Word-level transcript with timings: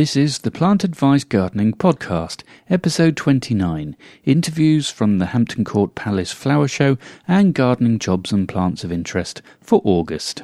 This 0.00 0.16
is 0.16 0.38
the 0.38 0.50
Plant 0.50 0.82
Advice 0.82 1.24
Gardening 1.24 1.74
Podcast, 1.74 2.42
episode 2.70 3.18
29 3.18 3.94
interviews 4.24 4.88
from 4.88 5.18
the 5.18 5.26
Hampton 5.26 5.62
Court 5.62 5.94
Palace 5.94 6.32
Flower 6.32 6.68
Show 6.68 6.96
and 7.28 7.52
gardening 7.52 7.98
jobs 7.98 8.32
and 8.32 8.48
plants 8.48 8.82
of 8.82 8.90
interest 8.90 9.42
for 9.60 9.82
August. 9.84 10.42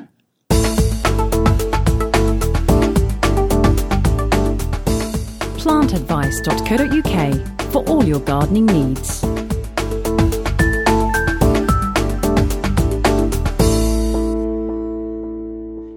plantadvice.co.uk 5.56 7.62
for 7.72 7.82
all 7.84 8.04
your 8.04 8.20
gardening 8.20 8.66
needs. 8.66 9.24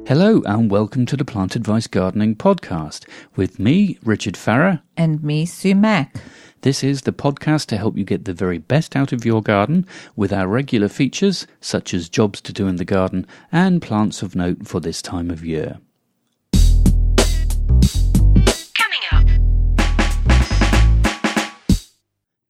Hello 0.10 0.42
and 0.48 0.72
welcome 0.72 1.06
to 1.06 1.16
the 1.16 1.24
Plant 1.24 1.56
Advice 1.56 1.86
Gardening 1.86 2.36
Podcast 2.36 3.08
with 3.36 3.60
me, 3.60 4.00
Richard 4.04 4.36
Farrer. 4.36 4.82
And 4.98 5.24
me, 5.24 5.46
Sue 5.46 5.76
Mack. 5.76 6.16
This 6.62 6.84
is 6.84 7.04
the 7.04 7.12
podcast 7.12 7.68
to 7.68 7.78
help 7.78 7.96
you 7.96 8.04
get 8.04 8.26
the 8.26 8.34
very 8.34 8.58
best 8.58 8.96
out 8.96 9.14
of 9.14 9.24
your 9.24 9.44
garden 9.44 9.86
with 10.16 10.34
our 10.34 10.48
regular 10.48 10.88
features 10.88 11.46
such 11.62 11.94
as 11.94 12.10
jobs 12.10 12.42
to 12.42 12.52
do 12.52 12.68
in 12.68 12.78
the 12.78 12.86
garden 12.86 13.28
and 13.52 13.84
plants 13.84 14.24
of 14.24 14.34
note 14.34 14.68
for 14.68 14.80
this 14.80 15.04
time 15.04 15.30
of 15.30 15.46
year. 15.46 15.78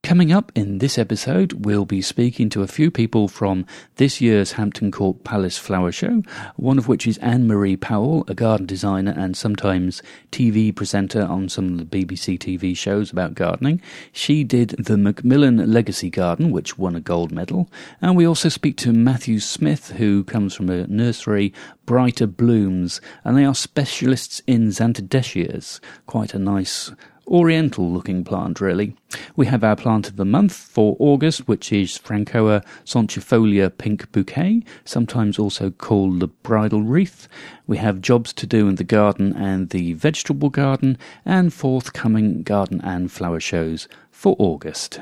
Coming 0.10 0.32
up 0.32 0.52
in 0.56 0.80
this 0.80 0.98
episode, 0.98 1.68
we'll 1.68 1.86
be 1.86 2.02
speaking 2.02 2.50
to 2.50 2.64
a 2.64 2.68
few 2.68 2.90
people 2.90 3.28
from 3.28 3.68
this 3.98 4.20
year's 4.20 4.54
Hampton 4.54 4.92
Court 4.92 5.24
Palace 5.24 5.60
Flower 5.60 5.92
Show, 5.92 6.24
one 6.56 6.80
of 6.80 6.88
which 6.88 7.06
is 7.06 7.20
Ann-Marie 7.20 7.78
Powell, 7.78 8.26
a 8.28 8.34
garden 8.34 8.66
designer 8.66 9.14
and 9.16 9.38
sometimes 9.38 10.02
TV 10.32 10.76
presenter 10.76 11.22
on 11.22 11.48
some 11.48 11.74
of 11.74 11.78
the 11.78 11.86
BBC 11.86 12.40
TV 12.40 12.76
shows 12.76 13.12
about 13.12 13.36
gardening. 13.36 13.84
She 14.12 14.44
did 14.44 14.70
the 14.80 14.98
Macmillan 14.98 15.72
Legacy 15.72 16.10
Garden, 16.10 16.50
which 16.50 16.76
won 16.76 16.96
a 16.96 17.02
gold 17.02 17.32
medal. 17.32 17.70
And 18.02 18.18
we 18.18 18.26
also 18.26 18.50
speak 18.50 18.78
to 18.78 18.92
Matthew 18.92 19.40
Smith, 19.40 19.92
who 19.92 20.24
comes 20.24 20.56
from 20.56 20.72
a 20.72 20.88
nursery, 20.88 21.54
Brighter 21.86 22.26
Blooms, 22.26 23.00
and 23.24 23.38
they 23.38 23.46
are 23.46 23.54
specialists 23.54 24.42
in 24.48 24.70
Zantedeschias, 24.70 25.80
quite 26.08 26.34
a 26.34 26.40
nice 26.40 26.92
oriental 27.30 27.90
looking 27.90 28.24
plant, 28.24 28.60
really. 28.60 28.96
We 29.36 29.46
have 29.46 29.64
our 29.64 29.76
plant 29.76 30.10
of 30.10 30.18
the 30.18 30.26
month 30.26 30.54
for 30.54 30.98
August, 31.00 31.48
which 31.48 31.72
is 31.72 31.98
Francoa 31.98 32.64
sonchifolia 32.84 33.70
pink 33.78 34.12
bouquet, 34.12 34.64
sometimes 34.84 35.40
also 35.40 35.70
called 35.70 36.20
the 36.20 36.28
bridal 36.28 36.82
wreath. 36.82 37.28
We 37.68 37.78
have 37.78 38.02
jobs 38.02 38.34
to 38.34 38.48
do 38.48 38.68
in 38.68 38.76
the 38.76 38.84
garden 38.84 39.34
and 39.34 39.70
the 39.70 39.94
vegetable 39.94 40.50
garden, 40.50 40.98
and 41.26 41.54
forthcoming 41.54 42.44
garden 42.44 42.82
and 42.82 43.12
flower 43.12 43.40
shows 43.40 43.88
for 44.12 44.36
August. 44.40 45.00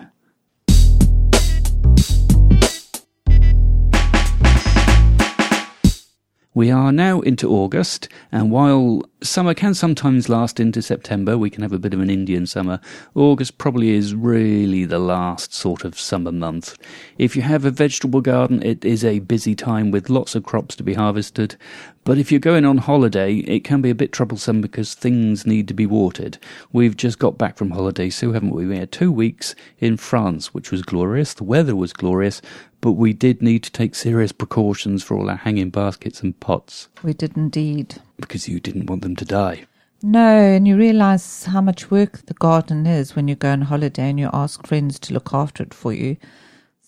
We 6.57 6.71
are 6.71 6.91
now 6.91 7.21
into 7.21 7.51
August, 7.51 8.09
and 8.31 8.49
while 8.49 9.03
summer 9.21 9.53
can 9.53 9.75
sometimes 9.75 10.27
last 10.27 10.59
into 10.59 10.81
September, 10.81 11.37
we 11.37 11.51
can 11.51 11.61
have 11.61 11.71
a 11.71 11.77
bit 11.77 11.93
of 11.93 11.99
an 11.99 12.09
Indian 12.09 12.47
summer. 12.47 12.79
August 13.13 13.59
probably 13.59 13.91
is 13.91 14.15
really 14.15 14.83
the 14.83 14.97
last 14.97 15.53
sort 15.53 15.85
of 15.85 15.99
summer 15.99 16.31
month. 16.31 16.75
If 17.19 17.35
you 17.35 17.43
have 17.43 17.63
a 17.63 17.69
vegetable 17.69 18.21
garden, 18.21 18.63
it 18.63 18.83
is 18.83 19.05
a 19.05 19.19
busy 19.19 19.53
time 19.53 19.91
with 19.91 20.09
lots 20.09 20.33
of 20.33 20.45
crops 20.45 20.75
to 20.77 20.83
be 20.83 20.95
harvested. 20.95 21.57
But 22.07 22.17
if 22.19 22.31
you're 22.31 22.39
going 22.39 22.63
on 22.63 22.77
holiday, 22.77 23.39
it 23.39 23.65
can 23.65 23.81
be 23.81 23.89
a 23.89 23.93
bit 23.93 24.13
troublesome 24.13 24.61
because 24.61 24.93
things 24.93 25.45
need 25.45 25.67
to 25.67 25.73
be 25.73 25.85
watered. 25.85 26.37
We've 26.71 26.95
just 26.95 27.19
got 27.19 27.37
back 27.37 27.57
from 27.57 27.71
holiday, 27.71 28.09
so 28.09 28.31
haven't 28.31 28.55
we? 28.55 28.65
We 28.65 28.77
had 28.77 28.93
two 28.93 29.11
weeks 29.11 29.55
in 29.79 29.97
France, 29.97 30.53
which 30.53 30.71
was 30.71 30.83
glorious. 30.83 31.33
The 31.33 31.43
weather 31.43 31.75
was 31.75 31.91
glorious, 31.91 32.41
but 32.79 32.93
we 32.93 33.11
did 33.11 33.41
need 33.41 33.61
to 33.63 33.73
take 33.73 33.93
serious 33.93 34.31
precautions 34.31 35.03
for 35.03 35.17
all 35.17 35.29
our 35.29 35.35
hanging 35.35 35.69
baskets 35.69 36.21
and 36.21 36.39
pots 36.39 36.87
We 37.03 37.11
did 37.11 37.35
indeed. 37.35 37.95
because 38.15 38.47
you 38.47 38.61
didn't 38.61 38.89
want 38.89 39.01
them 39.01 39.17
to 39.17 39.25
die. 39.25 39.65
No, 40.01 40.29
and 40.29 40.65
you 40.65 40.77
realize 40.77 41.43
how 41.43 41.59
much 41.59 41.91
work 41.91 42.25
the 42.27 42.35
garden 42.35 42.87
is 42.87 43.17
when 43.17 43.27
you 43.27 43.35
go 43.35 43.51
on 43.51 43.63
holiday 43.63 44.09
and 44.09 44.17
you 44.17 44.29
ask 44.31 44.65
friends 44.65 44.97
to 44.99 45.13
look 45.13 45.33
after 45.33 45.61
it 45.61 45.73
for 45.73 45.91
you. 45.91 46.15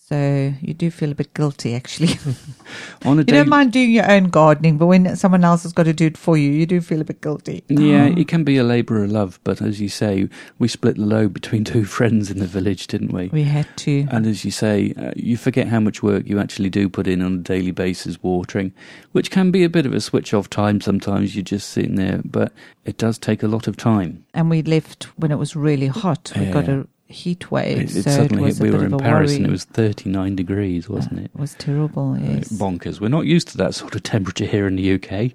So 0.09 0.55
you 0.59 0.73
do 0.73 0.89
feel 0.89 1.11
a 1.11 1.15
bit 1.15 1.35
guilty, 1.35 1.75
actually. 1.75 2.17
On 3.05 3.17
a 3.17 3.21
you 3.21 3.25
day, 3.25 3.33
don't 3.33 3.47
mind 3.47 3.71
doing 3.71 3.91
your 3.91 4.09
own 4.09 4.29
gardening, 4.29 4.79
but 4.79 4.87
when 4.87 5.15
someone 5.15 5.43
else 5.43 5.61
has 5.61 5.71
got 5.71 5.83
to 5.83 5.93
do 5.93 6.07
it 6.07 6.17
for 6.17 6.35
you, 6.35 6.49
you 6.49 6.65
do 6.65 6.81
feel 6.81 6.99
a 6.99 7.03
bit 7.03 7.21
guilty. 7.21 7.63
yeah, 7.67 8.05
it 8.05 8.27
can 8.27 8.43
be 8.43 8.57
a 8.57 8.63
labour 8.63 9.03
of 9.03 9.11
love, 9.11 9.39
but 9.43 9.61
as 9.61 9.79
you 9.79 9.87
say, 9.87 10.27
we 10.57 10.67
split 10.67 10.95
the 10.95 11.05
load 11.05 11.31
between 11.31 11.63
two 11.73 11.85
friends 11.85 12.31
in 12.31 12.39
the 12.39 12.47
village, 12.47 12.87
didn't 12.87 13.13
we? 13.13 13.27
We 13.27 13.43
had 13.43 13.67
to. 13.77 14.07
And 14.09 14.25
as 14.25 14.43
you 14.43 14.49
say, 14.49 14.95
uh, 14.97 15.11
you 15.15 15.37
forget 15.37 15.67
how 15.67 15.79
much 15.79 16.01
work 16.01 16.25
you 16.25 16.39
actually 16.39 16.71
do 16.71 16.89
put 16.89 17.05
in 17.05 17.21
on 17.21 17.35
a 17.35 17.37
daily 17.37 17.71
basis 17.71 18.17
watering, 18.23 18.73
which 19.11 19.29
can 19.29 19.51
be 19.51 19.63
a 19.63 19.69
bit 19.69 19.85
of 19.85 19.93
a 19.93 20.01
switch 20.01 20.33
off 20.33 20.49
time 20.49 20.81
sometimes. 20.81 21.35
You're 21.35 21.43
just 21.43 21.69
sitting 21.69 21.97
there, 21.97 22.21
but 22.25 22.51
it 22.83 22.97
does 22.97 23.19
take 23.19 23.43
a 23.43 23.47
lot 23.47 23.67
of 23.67 23.77
time. 23.77 24.25
And 24.33 24.49
we 24.49 24.63
left 24.63 25.03
when 25.19 25.31
it 25.31 25.37
was 25.37 25.55
really 25.55 25.87
hot. 25.87 26.31
We 26.35 26.47
got 26.47 26.67
a 26.67 26.87
heat 27.09 27.49
wave. 27.51 27.77
It, 27.79 27.95
it 27.95 28.03
so 28.03 28.11
suddenly 28.11 28.43
it 28.43 28.45
was 28.45 28.57
hit, 28.59 28.71
we 28.71 28.77
were 28.77 28.85
in 28.85 28.97
Paris 28.97 29.31
worry. 29.31 29.37
and 29.37 29.45
it 29.47 29.51
was 29.51 29.65
39 29.65 30.35
degrees, 30.35 30.87
wasn't 30.87 31.19
it? 31.19 31.31
It 31.33 31.39
was 31.39 31.55
terrible, 31.55 32.13
Uh. 32.13 32.19
Bonkers. 32.57 33.01
We're 33.01 33.07
not 33.09 33.25
used 33.25 33.47
to 33.49 33.57
that 33.57 33.73
sort 33.75 33.95
of 33.95 34.03
temperature 34.03 34.45
here 34.45 34.67
in 34.67 34.75
the 34.75 34.93
UK. 34.93 35.31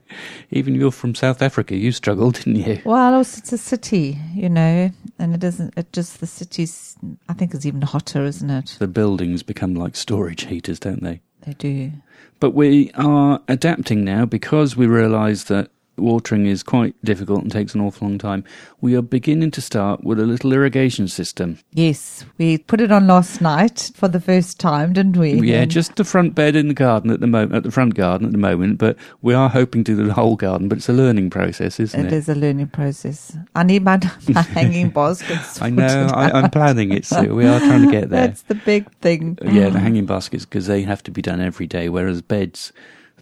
Even 0.51 0.75
you're 0.75 0.93
from 0.93 1.15
South 1.15 1.43
Africa, 1.43 1.77
you 1.77 1.93
struggled, 1.93 2.35
didn't 2.45 2.57
you? 2.57 2.81
Well, 2.85 3.15
also 3.15 3.39
it's 3.39 3.53
a 3.53 3.59
city, 3.59 4.19
you 4.35 4.49
know, 4.49 4.91
and 5.19 5.35
it 5.35 5.41
doesn't. 5.41 5.75
It 5.77 5.93
just 5.93 6.21
the 6.21 6.27
city's. 6.27 6.97
I 7.29 7.33
think 7.35 7.55
it's 7.55 7.67
even 7.67 7.83
hotter, 7.83 8.25
isn't 8.25 8.51
it? 8.51 8.77
The 8.79 8.89
buildings 8.89 9.43
become 9.43 9.75
like 9.75 9.97
storage 9.97 10.45
heaters, 10.47 10.79
don't 10.79 11.03
they? 11.03 11.21
They 11.43 11.55
do. 11.55 11.93
But 12.41 12.51
we 12.55 12.91
are 12.95 13.41
adapting 13.49 14.05
now 14.05 14.25
because 14.27 14.77
we 14.77 14.87
realise 14.87 15.45
that 15.45 15.71
watering 15.97 16.47
is 16.47 16.63
quite 16.63 16.95
difficult 17.05 17.43
and 17.43 17.53
takes 17.53 17.75
an 17.75 17.81
awful 17.81 18.09
long 18.09 18.19
time. 18.19 18.45
We 18.81 18.97
are 18.97 19.03
beginning 19.03 19.51
to 19.53 19.61
start 19.61 20.05
with 20.05 20.19
a 20.21 20.25
little 20.27 20.53
irrigation 20.53 21.09
system. 21.09 21.59
Yes, 21.73 22.25
we 22.39 22.59
put 22.59 22.81
it 22.81 22.91
on 22.93 23.07
last 23.07 23.41
night 23.41 23.91
for 23.95 24.09
the 24.09 24.21
first 24.21 24.59
time, 24.61 24.93
didn't 24.93 25.17
we? 25.17 25.33
Yeah, 25.41 25.63
And 25.63 25.71
just 25.71 25.97
the 25.97 26.05
front 26.05 26.35
bed 26.35 26.57
in 26.57 26.69
the 26.69 26.75
garden 26.75 27.11
at 27.11 27.21
the 27.21 27.27
moment, 27.27 27.55
at 27.55 27.63
the 27.63 27.71
front 27.71 27.95
garden 27.95 28.27
at 28.27 28.33
the 28.33 28.39
moment. 28.39 28.79
But 28.79 28.97
we 29.23 29.35
are 29.35 29.49
hoping 29.49 29.85
to 29.85 29.97
do 29.97 30.05
the 30.05 30.13
whole 30.15 30.37
garden. 30.37 30.69
But 30.69 30.79
it's 30.79 30.89
a 30.89 30.93
learning 30.93 31.31
process, 31.31 31.79
isn't 31.81 31.99
It 31.99 32.07
it? 32.07 32.13
is 32.13 32.29
a 32.29 32.35
learning 32.35 32.69
process. 32.69 33.37
I 33.55 33.63
need 33.63 33.83
my, 33.85 34.01
my 34.29 34.43
hanging 34.43 34.91
baskets. 34.91 35.63
I 35.63 35.71
know, 35.71 36.09
I, 36.13 36.31
I'm 36.31 36.51
planning 36.51 36.93
it, 36.93 37.05
Sue. 37.07 37.35
We 37.35 37.47
are 37.47 37.59
trying 37.61 37.87
to 37.87 37.91
get 37.91 38.11
there. 38.11 38.27
That's 38.29 38.43
the 38.43 38.55
big 38.57 38.91
thing. 39.01 39.39
Yeah, 39.43 39.69
the 39.69 39.79
hanging 39.81 40.07
baskets 40.07 40.45
because 40.45 40.67
they 40.67 40.83
have 40.83 41.03
to 41.05 41.11
be 41.11 41.23
done 41.23 41.41
every 41.41 41.67
day, 41.67 41.89
whereas 41.89 42.21
beds, 42.23 42.73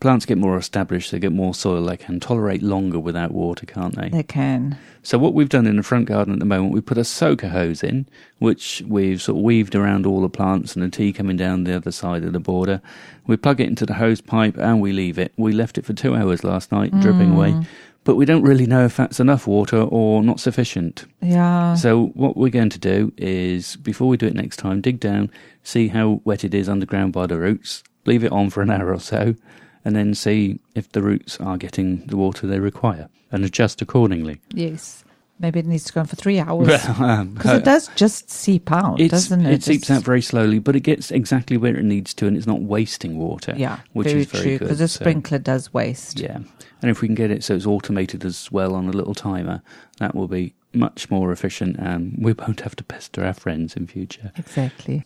plants 0.03 0.27
get 0.27 0.37
more 0.37 0.59
established, 0.59 1.13
they 1.13 1.19
get 1.19 1.33
more 1.33 1.55
soil, 1.55 1.87
they 1.87 1.97
can 1.97 2.21
tolerate 2.21 2.63
longer 2.63 2.99
without 2.99 3.31
water, 3.31 3.65
can't 3.65 3.95
they? 3.95 4.09
They 4.09 4.25
can. 4.25 4.77
So 5.03 5.17
what 5.17 5.33
we've 5.33 5.49
done 5.49 5.67
in 5.67 5.77
the 5.77 5.83
front 5.83 6.07
garden 6.07 6.35
at 6.35 6.41
the 6.41 6.45
moment, 6.45 6.75
we 6.75 6.81
put 6.81 6.99
a 6.99 7.05
soaker 7.05 7.49
hose 7.49 7.83
in, 7.83 8.07
which 8.39 8.83
we've 8.87 9.23
sort 9.23 9.39
of 9.39 9.45
weaved 9.45 9.75
around 9.75 10.05
all 10.05 10.21
the 10.21 10.29
plants 10.29 10.75
and 10.75 10.85
the 10.85 10.91
tea 10.91 11.13
coming 11.13 11.37
down 11.37 11.65
the 11.65 11.77
other 11.77 11.93
side 11.93 12.25
of 12.25 12.33
the 12.33 12.41
border. 12.41 12.83
We 13.27 13.37
plug 13.37 13.61
it 13.61 13.69
into 13.69 13.87
the 13.87 13.95
hose 13.95 14.21
pipe 14.21 14.59
and 14.59 14.81
we 14.81 14.93
leave 14.93 15.19
it. 15.19 15.33
We 15.37 15.53
left 15.53 15.79
it 15.79 15.87
for 15.87 15.93
two 15.93 16.17
hours 16.17 16.43
last 16.45 16.73
night, 16.73 16.91
dripping 17.01 17.31
mm. 17.31 17.37
away. 17.37 17.67
But 18.05 18.17
we 18.17 18.25
don't 18.25 18.43
really 18.43 18.67
know 18.67 18.85
if 18.85 18.97
that's 18.97 19.21
enough 19.21 19.47
water 19.47 19.81
or 19.81 20.25
not 20.25 20.41
sufficient. 20.41 21.07
Yeah. 21.21 21.75
So 21.77 22.07
what 22.15 22.37
we're 22.37 22.51
going 22.51 22.71
to 22.71 22.79
do 22.81 23.13
is, 23.17 23.77
before 23.77 24.09
we 24.09 24.17
do 24.17 24.27
it 24.27 24.35
next 24.35 24.57
time, 24.57 24.81
dig 24.81 24.99
down, 24.99 25.31
see 25.63 25.87
how 25.87 26.21
wet 26.25 26.43
it 26.43 26.55
is 26.55 26.69
underground 26.69 27.13
by 27.13 27.29
the 27.29 27.39
roots, 27.39 27.85
leave 28.05 28.25
it 28.25 28.33
on 28.33 28.51
for 28.51 28.63
an 28.63 28.71
hour 28.71 28.93
or 28.93 28.99
so, 28.99 29.37
and 29.85 29.95
then 29.97 30.15
see 30.15 30.59
if 30.75 30.91
the 30.93 31.03
roots 31.03 31.39
are 31.41 31.57
getting 31.57 32.05
the 32.07 32.17
water 32.17 32.47
they 32.47 32.59
require, 32.61 33.09
and 33.31 33.45
adjust 33.45 33.83
accordingly. 33.83 34.41
yes. 34.53 35.05
Maybe 35.41 35.59
it 35.59 35.67
needs 35.67 35.83
to 35.85 35.93
go 35.93 36.01
on 36.03 36.07
for 36.07 36.15
three 36.15 36.39
hours. 36.39 36.69
Um, 37.01 37.31
Because 37.35 37.59
it 37.59 37.65
does 37.65 37.89
just 37.97 38.31
seep 38.31 38.71
out, 38.71 38.99
doesn't 38.99 39.45
it? 39.45 39.53
It 39.55 39.65
seeps 39.65 39.91
out 39.91 40.05
very 40.05 40.23
slowly, 40.23 40.61
but 40.61 40.77
it 40.77 40.81
gets 40.81 41.11
exactly 41.11 41.57
where 41.57 41.75
it 41.77 41.85
needs 41.85 42.15
to, 42.15 42.29
and 42.29 42.37
it's 42.37 42.47
not 42.47 42.61
wasting 42.63 43.19
water. 43.19 43.53
Yeah, 43.57 43.81
which 43.93 44.07
very 44.09 44.21
is 44.21 44.27
very 44.29 44.43
true. 44.45 44.59
good. 44.59 44.65
Because 44.67 44.81
a 44.81 44.87
So, 44.87 45.01
sprinkler 45.01 45.39
does 45.39 45.75
waste. 45.75 46.21
yeah, 46.21 46.37
and 46.81 46.91
if 46.91 47.01
we 47.01 47.09
can 47.09 47.17
get 47.17 47.33
it 47.33 47.43
so 47.43 47.57
it's 47.57 47.67
automated 47.67 48.25
as 48.25 48.53
well 48.53 48.73
on 48.77 48.87
a 48.87 48.93
little 48.93 49.15
timer, 49.15 49.63
that 49.99 50.15
will 50.15 50.29
be 50.29 50.55
much 50.75 51.11
more 51.11 51.33
efficient, 51.33 51.77
and 51.79 52.15
we 52.19 52.35
won't 52.35 52.61
have 52.61 52.77
to 52.77 52.85
pester 52.85 53.25
our 53.25 53.35
friends 53.35 53.75
in 53.75 53.89
future. 53.89 54.31
Exactly. 54.37 55.05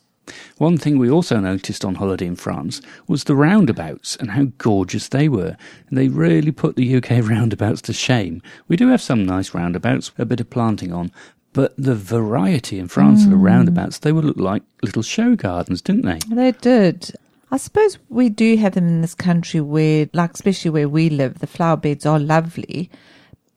One 0.58 0.76
thing 0.78 0.98
we 0.98 1.10
also 1.10 1.38
noticed 1.38 1.84
on 1.84 1.96
holiday 1.96 2.26
in 2.26 2.36
France 2.36 2.80
was 3.06 3.24
the 3.24 3.36
roundabouts 3.36 4.16
and 4.16 4.30
how 4.30 4.46
gorgeous 4.58 5.08
they 5.08 5.28
were. 5.28 5.56
And 5.88 5.98
they 5.98 6.08
really 6.08 6.52
put 6.52 6.76
the 6.76 6.96
UK 6.96 7.10
roundabouts 7.22 7.82
to 7.82 7.92
shame. 7.92 8.42
We 8.68 8.76
do 8.76 8.88
have 8.88 9.02
some 9.02 9.24
nice 9.24 9.54
roundabouts, 9.54 10.12
a 10.18 10.24
bit 10.24 10.40
of 10.40 10.50
planting 10.50 10.92
on, 10.92 11.12
but 11.52 11.74
the 11.78 11.94
variety 11.94 12.78
in 12.78 12.88
France 12.88 13.24
of 13.24 13.30
the 13.30 13.36
mm. 13.36 13.44
roundabouts, 13.44 13.98
they 13.98 14.12
would 14.12 14.24
look 14.24 14.36
like 14.36 14.62
little 14.82 15.02
show 15.02 15.36
gardens, 15.36 15.80
didn't 15.80 16.04
they? 16.04 16.18
They 16.34 16.52
did. 16.52 17.12
I 17.50 17.56
suppose 17.58 17.98
we 18.08 18.28
do 18.28 18.56
have 18.56 18.74
them 18.74 18.88
in 18.88 19.00
this 19.00 19.14
country 19.14 19.60
where, 19.60 20.10
like, 20.12 20.34
especially 20.34 20.70
where 20.70 20.88
we 20.88 21.08
live, 21.08 21.38
the 21.38 21.46
flower 21.46 21.76
beds 21.76 22.04
are 22.04 22.18
lovely, 22.18 22.90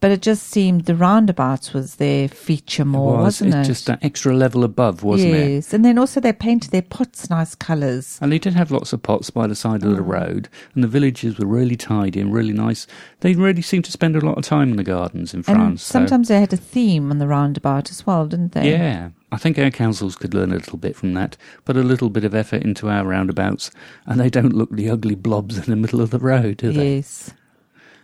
But 0.01 0.11
it 0.11 0.21
just 0.21 0.43
seemed 0.43 0.85
the 0.85 0.95
roundabouts 0.95 1.73
was 1.73 1.95
their 1.95 2.29
feature 2.29 2.85
more, 2.85 3.17
was 3.17 3.41
wasn't 3.41 3.53
it's 3.55 3.67
it? 3.67 3.71
just 3.71 3.89
an 3.89 3.97
extra 4.01 4.33
level 4.33 4.63
above, 4.63 5.03
wasn't 5.03 5.33
it? 5.35 5.49
yes, 5.51 5.73
and 5.73 5.83
then 5.83 5.97
also 5.97 6.21
they 6.21 6.31
painted 6.31 6.71
their 6.71 6.81
pots 6.81 7.29
nice 7.29 7.53
colours. 7.53 8.17
And 8.21 8.31
they 8.31 8.39
did 8.39 8.53
have 8.53 8.71
lots 8.71 8.93
of 8.93 9.03
pots 9.03 9.29
by 9.29 9.45
the 9.45 9.55
side 9.55 9.83
of 9.83 9.91
the 9.91 10.01
oh. 10.01 10.05
road, 10.05 10.47
and 10.73 10.83
the 10.85 10.87
villages 10.87 11.37
were 11.37 11.45
really 11.45 11.75
tidy 11.75 12.21
and 12.21 12.33
really 12.33 12.53
nice. 12.53 12.87
They 13.19 13.33
really 13.33 13.61
seemed 13.61 13.83
to 13.85 13.91
spend 13.91 14.15
a 14.15 14.21
lot 14.21 14.37
of 14.37 14.45
time 14.45 14.71
in 14.71 14.77
the 14.77 14.85
gardens 14.85 15.33
in 15.33 15.39
And 15.39 15.45
France. 15.45 15.83
so- 15.83 15.91
sometimes 15.91 16.29
they 16.29 16.39
had 16.39 16.53
a 16.53 16.57
theme 16.57 17.11
on 17.11 17.17
the 17.17 17.27
roundabout 17.27 17.91
as 17.91 18.07
well, 18.07 18.25
didn't 18.25 18.53
they? 18.53 18.71
yeah, 18.71 19.09
I 19.33 19.37
think 19.37 19.59
our 19.59 19.69
councils 19.69 20.15
could 20.15 20.33
learn 20.33 20.51
a 20.51 20.55
little 20.55 20.77
bit 20.77 20.95
from 20.95 21.13
that, 21.15 21.35
put 21.65 21.75
a 21.75 21.83
little 21.83 22.09
bit 22.09 22.23
of 22.23 22.33
effort 22.33 22.63
into 22.63 22.87
our 22.89 23.05
roundabouts, 23.05 23.69
and 24.05 24.17
they 24.17 24.29
don't 24.29 24.53
look 24.55 24.71
the 24.71 24.89
ugly 24.89 25.15
blobs 25.15 25.57
in 25.57 25.65
the 25.65 25.75
middle 25.75 25.99
of 25.99 26.09
the 26.11 26.19
road, 26.19 26.55
do 26.57 26.71
they? 26.71 26.95
Yes. 26.95 27.31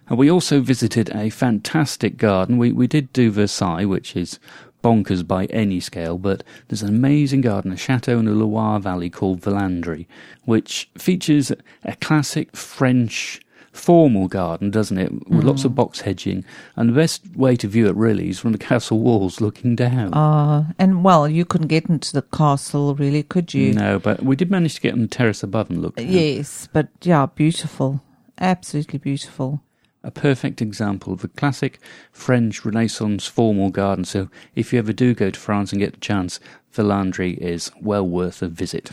And 0.08 0.18
we 0.18 0.30
also 0.30 0.62
visited 0.62 1.10
a 1.16 1.30
fantastic 1.30 2.18
garden. 2.18 2.58
We 2.58 2.72
we 2.72 2.88
did 2.88 3.12
do 3.14 3.32
Versailles, 3.32 3.86
which 3.86 4.16
is 4.16 4.40
bonkers 4.84 5.26
by 5.28 5.46
any 5.46 5.80
scale, 5.80 6.20
but 6.20 6.44
there's 6.68 6.84
an 6.84 6.90
amazing 6.90 7.42
garden, 7.42 7.72
a 7.72 7.78
chateau 7.78 8.20
in 8.20 8.26
the 8.26 8.32
Loire 8.34 8.80
Valley 8.80 9.10
called 9.10 9.42
Villandry, 9.42 10.06
which 10.44 10.90
features 10.96 11.52
a 11.84 11.96
classic 11.96 12.56
French 12.56 13.42
formal 13.76 14.28
garden, 14.28 14.72
doesn't 14.72 14.98
it? 14.98 15.12
With 15.28 15.44
lots 15.44 15.66
of 15.66 15.76
box 15.76 16.02
hedging. 16.02 16.46
And 16.76 16.90
the 16.90 16.94
best 16.94 17.36
way 17.36 17.56
to 17.58 17.68
view 17.68 17.88
it 17.88 17.96
really 17.96 18.30
is 18.30 18.40
from 18.40 18.52
the 18.52 18.58
castle 18.58 19.00
walls 19.00 19.42
looking 19.42 19.76
down. 19.76 20.14
Uh, 20.14 20.72
and 20.80 21.04
well, 21.04 21.28
you 21.28 21.46
couldn't 21.46 21.68
get 21.68 21.90
into 21.90 22.14
the 22.14 22.22
castle, 22.22 22.96
really, 22.96 23.24
could 23.24 23.54
you? 23.54 23.74
no, 23.74 24.00
but 24.00 24.24
we 24.24 24.36
did 24.36 24.50
manage 24.50 24.76
to 24.76 24.82
get 24.82 24.94
on 24.94 25.02
the 25.02 25.08
terrace 25.08 25.44
above 25.44 25.70
and 25.70 25.82
look. 25.82 25.96
down. 25.96 26.08
Yes, 26.08 26.70
but 26.72 26.90
yeah, 27.02 27.26
beautiful. 27.26 28.02
Absolutely 28.40 29.00
beautiful. 29.00 29.62
A 30.06 30.12
perfect 30.12 30.62
example 30.62 31.12
of 31.12 31.24
a 31.24 31.28
classic 31.28 31.80
French 32.12 32.64
Renaissance 32.64 33.26
formal 33.28 33.72
garden. 33.72 34.06
So 34.06 34.30
if 34.54 34.72
you 34.72 34.80
ever 34.80 34.94
do 34.94 35.14
go 35.14 35.32
to 35.32 35.40
France 35.40 35.72
and 35.72 35.82
get 35.82 35.94
the 35.94 36.00
chance, 36.00 36.40
Villandry 36.76 37.38
is 37.38 37.72
well 37.82 38.08
worth 38.08 38.42
a 38.42 38.48
visit. 38.48 38.92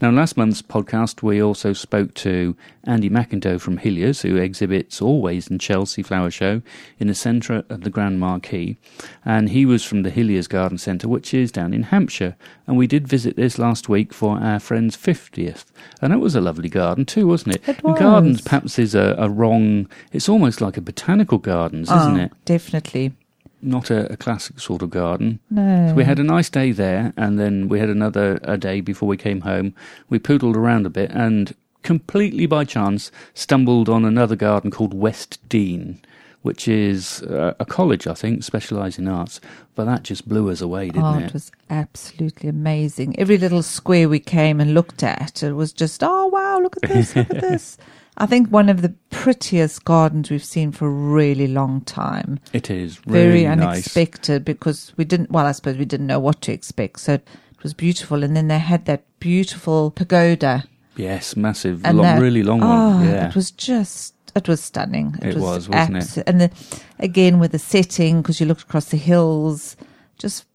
Now, 0.00 0.10
in 0.10 0.14
last 0.16 0.36
month's 0.36 0.62
podcast, 0.62 1.24
we 1.24 1.42
also 1.42 1.72
spoke 1.72 2.14
to 2.14 2.56
Andy 2.84 3.10
McIndoe 3.10 3.60
from 3.60 3.78
Hilliers, 3.78 4.22
who 4.22 4.36
exhibits 4.36 5.02
always 5.02 5.48
in 5.48 5.58
Chelsea 5.58 6.04
Flower 6.04 6.30
Show 6.30 6.62
in 7.00 7.08
the 7.08 7.16
centre 7.16 7.64
of 7.68 7.80
the 7.80 7.90
Grand 7.90 8.20
Marquee. 8.20 8.76
And 9.24 9.48
he 9.48 9.66
was 9.66 9.82
from 9.84 10.02
the 10.04 10.10
Hilliers 10.10 10.46
Garden 10.48 10.78
Centre, 10.78 11.08
which 11.08 11.34
is 11.34 11.50
down 11.50 11.74
in 11.74 11.82
Hampshire. 11.84 12.36
And 12.68 12.76
we 12.76 12.86
did 12.86 13.08
visit 13.08 13.34
this 13.34 13.58
last 13.58 13.88
week 13.88 14.14
for 14.14 14.38
our 14.38 14.60
friend's 14.60 14.96
50th. 14.96 15.64
And 16.00 16.12
it 16.12 16.18
was 16.20 16.36
a 16.36 16.40
lovely 16.40 16.68
garden 16.68 17.04
too, 17.04 17.26
wasn't 17.26 17.56
it? 17.56 17.68
It 17.68 17.82
And 17.82 17.98
Gardens 17.98 18.40
perhaps 18.42 18.78
is 18.78 18.94
a, 18.94 19.16
a 19.18 19.28
wrong, 19.28 19.88
it's 20.12 20.28
almost 20.28 20.60
like 20.60 20.76
a 20.76 20.80
botanical 20.80 21.38
gardens, 21.38 21.90
isn't 21.90 22.20
Oh, 22.20 22.22
it? 22.24 22.32
Definitely. 22.44 23.14
Not 23.62 23.90
a, 23.90 24.12
a 24.12 24.16
classic 24.16 24.60
sort 24.60 24.82
of 24.82 24.90
garden. 24.90 25.40
No. 25.50 25.88
So 25.88 25.94
we 25.94 26.04
had 26.04 26.18
a 26.18 26.22
nice 26.24 26.50
day 26.50 26.72
there, 26.72 27.12
and 27.16 27.38
then 27.38 27.68
we 27.68 27.78
had 27.80 27.88
another 27.88 28.38
a 28.42 28.56
day 28.58 28.80
before 28.80 29.08
we 29.08 29.16
came 29.16 29.40
home. 29.40 29.74
We 30.08 30.18
poodled 30.18 30.56
around 30.56 30.86
a 30.86 30.90
bit, 30.90 31.10
and 31.10 31.54
completely 31.82 32.46
by 32.46 32.64
chance 32.64 33.10
stumbled 33.34 33.88
on 33.88 34.04
another 34.04 34.36
garden 34.36 34.70
called 34.70 34.92
West 34.92 35.38
Dean, 35.48 36.00
which 36.42 36.68
is 36.68 37.22
uh, 37.22 37.54
a 37.58 37.64
college, 37.64 38.06
I 38.06 38.14
think, 38.14 38.44
specialising 38.44 39.06
in 39.06 39.10
arts. 39.10 39.40
But 39.74 39.84
that 39.86 40.02
just 40.02 40.28
blew 40.28 40.50
us 40.50 40.60
away, 40.60 40.86
didn't 40.86 41.02
Oh, 41.04 41.18
it? 41.18 41.24
it 41.26 41.32
was 41.32 41.50
absolutely 41.70 42.48
amazing. 42.48 43.18
Every 43.18 43.38
little 43.38 43.62
square 43.62 44.08
we 44.08 44.20
came 44.20 44.60
and 44.60 44.74
looked 44.74 45.02
at, 45.02 45.42
it 45.42 45.52
was 45.52 45.72
just, 45.72 46.02
oh, 46.02 46.26
wow, 46.26 46.58
look 46.60 46.76
at 46.82 46.88
this, 46.90 47.14
look 47.16 47.30
at 47.30 47.40
this. 47.50 47.78
I 48.18 48.26
think 48.26 48.48
one 48.48 48.68
of 48.68 48.82
the 48.82 48.94
prettiest 49.10 49.84
gardens 49.84 50.30
we've 50.30 50.44
seen 50.44 50.72
for 50.72 50.86
a 50.86 50.90
really 50.90 51.46
long 51.46 51.82
time. 51.82 52.40
It 52.52 52.70
is 52.70 52.96
Very 52.96 53.44
nice. 53.44 53.58
unexpected 53.58 54.44
because 54.44 54.92
we 54.96 55.04
didn't, 55.04 55.30
well, 55.30 55.46
I 55.46 55.52
suppose 55.52 55.76
we 55.76 55.84
didn't 55.84 56.06
know 56.06 56.20
what 56.20 56.40
to 56.42 56.52
expect. 56.52 57.00
So 57.00 57.14
it 57.14 57.28
was 57.62 57.74
beautiful. 57.74 58.22
And 58.22 58.34
then 58.34 58.48
they 58.48 58.58
had 58.58 58.86
that 58.86 59.04
beautiful 59.20 59.90
pagoda. 59.90 60.64
Yes, 60.96 61.36
massive, 61.36 61.84
And 61.84 61.98
long, 61.98 62.04
that, 62.04 62.22
really 62.22 62.42
long 62.42 62.62
oh, 62.62 62.66
one. 62.66 63.04
Yeah, 63.04 63.28
It 63.28 63.34
was 63.34 63.50
just, 63.50 64.14
it 64.34 64.48
was 64.48 64.62
stunning. 64.62 65.16
It 65.20 65.36
was, 65.36 65.68
wasn't 65.68 66.16
it? 66.16 66.24
And 66.26 66.40
the, 66.40 66.50
again, 66.98 67.38
with 67.38 67.52
the 67.52 67.58
setting, 67.58 68.22
because 68.22 68.40
you 68.40 68.46
looked 68.46 68.62
across 68.62 68.86
the 68.86 68.96
hills, 68.96 69.76
just 70.18 70.46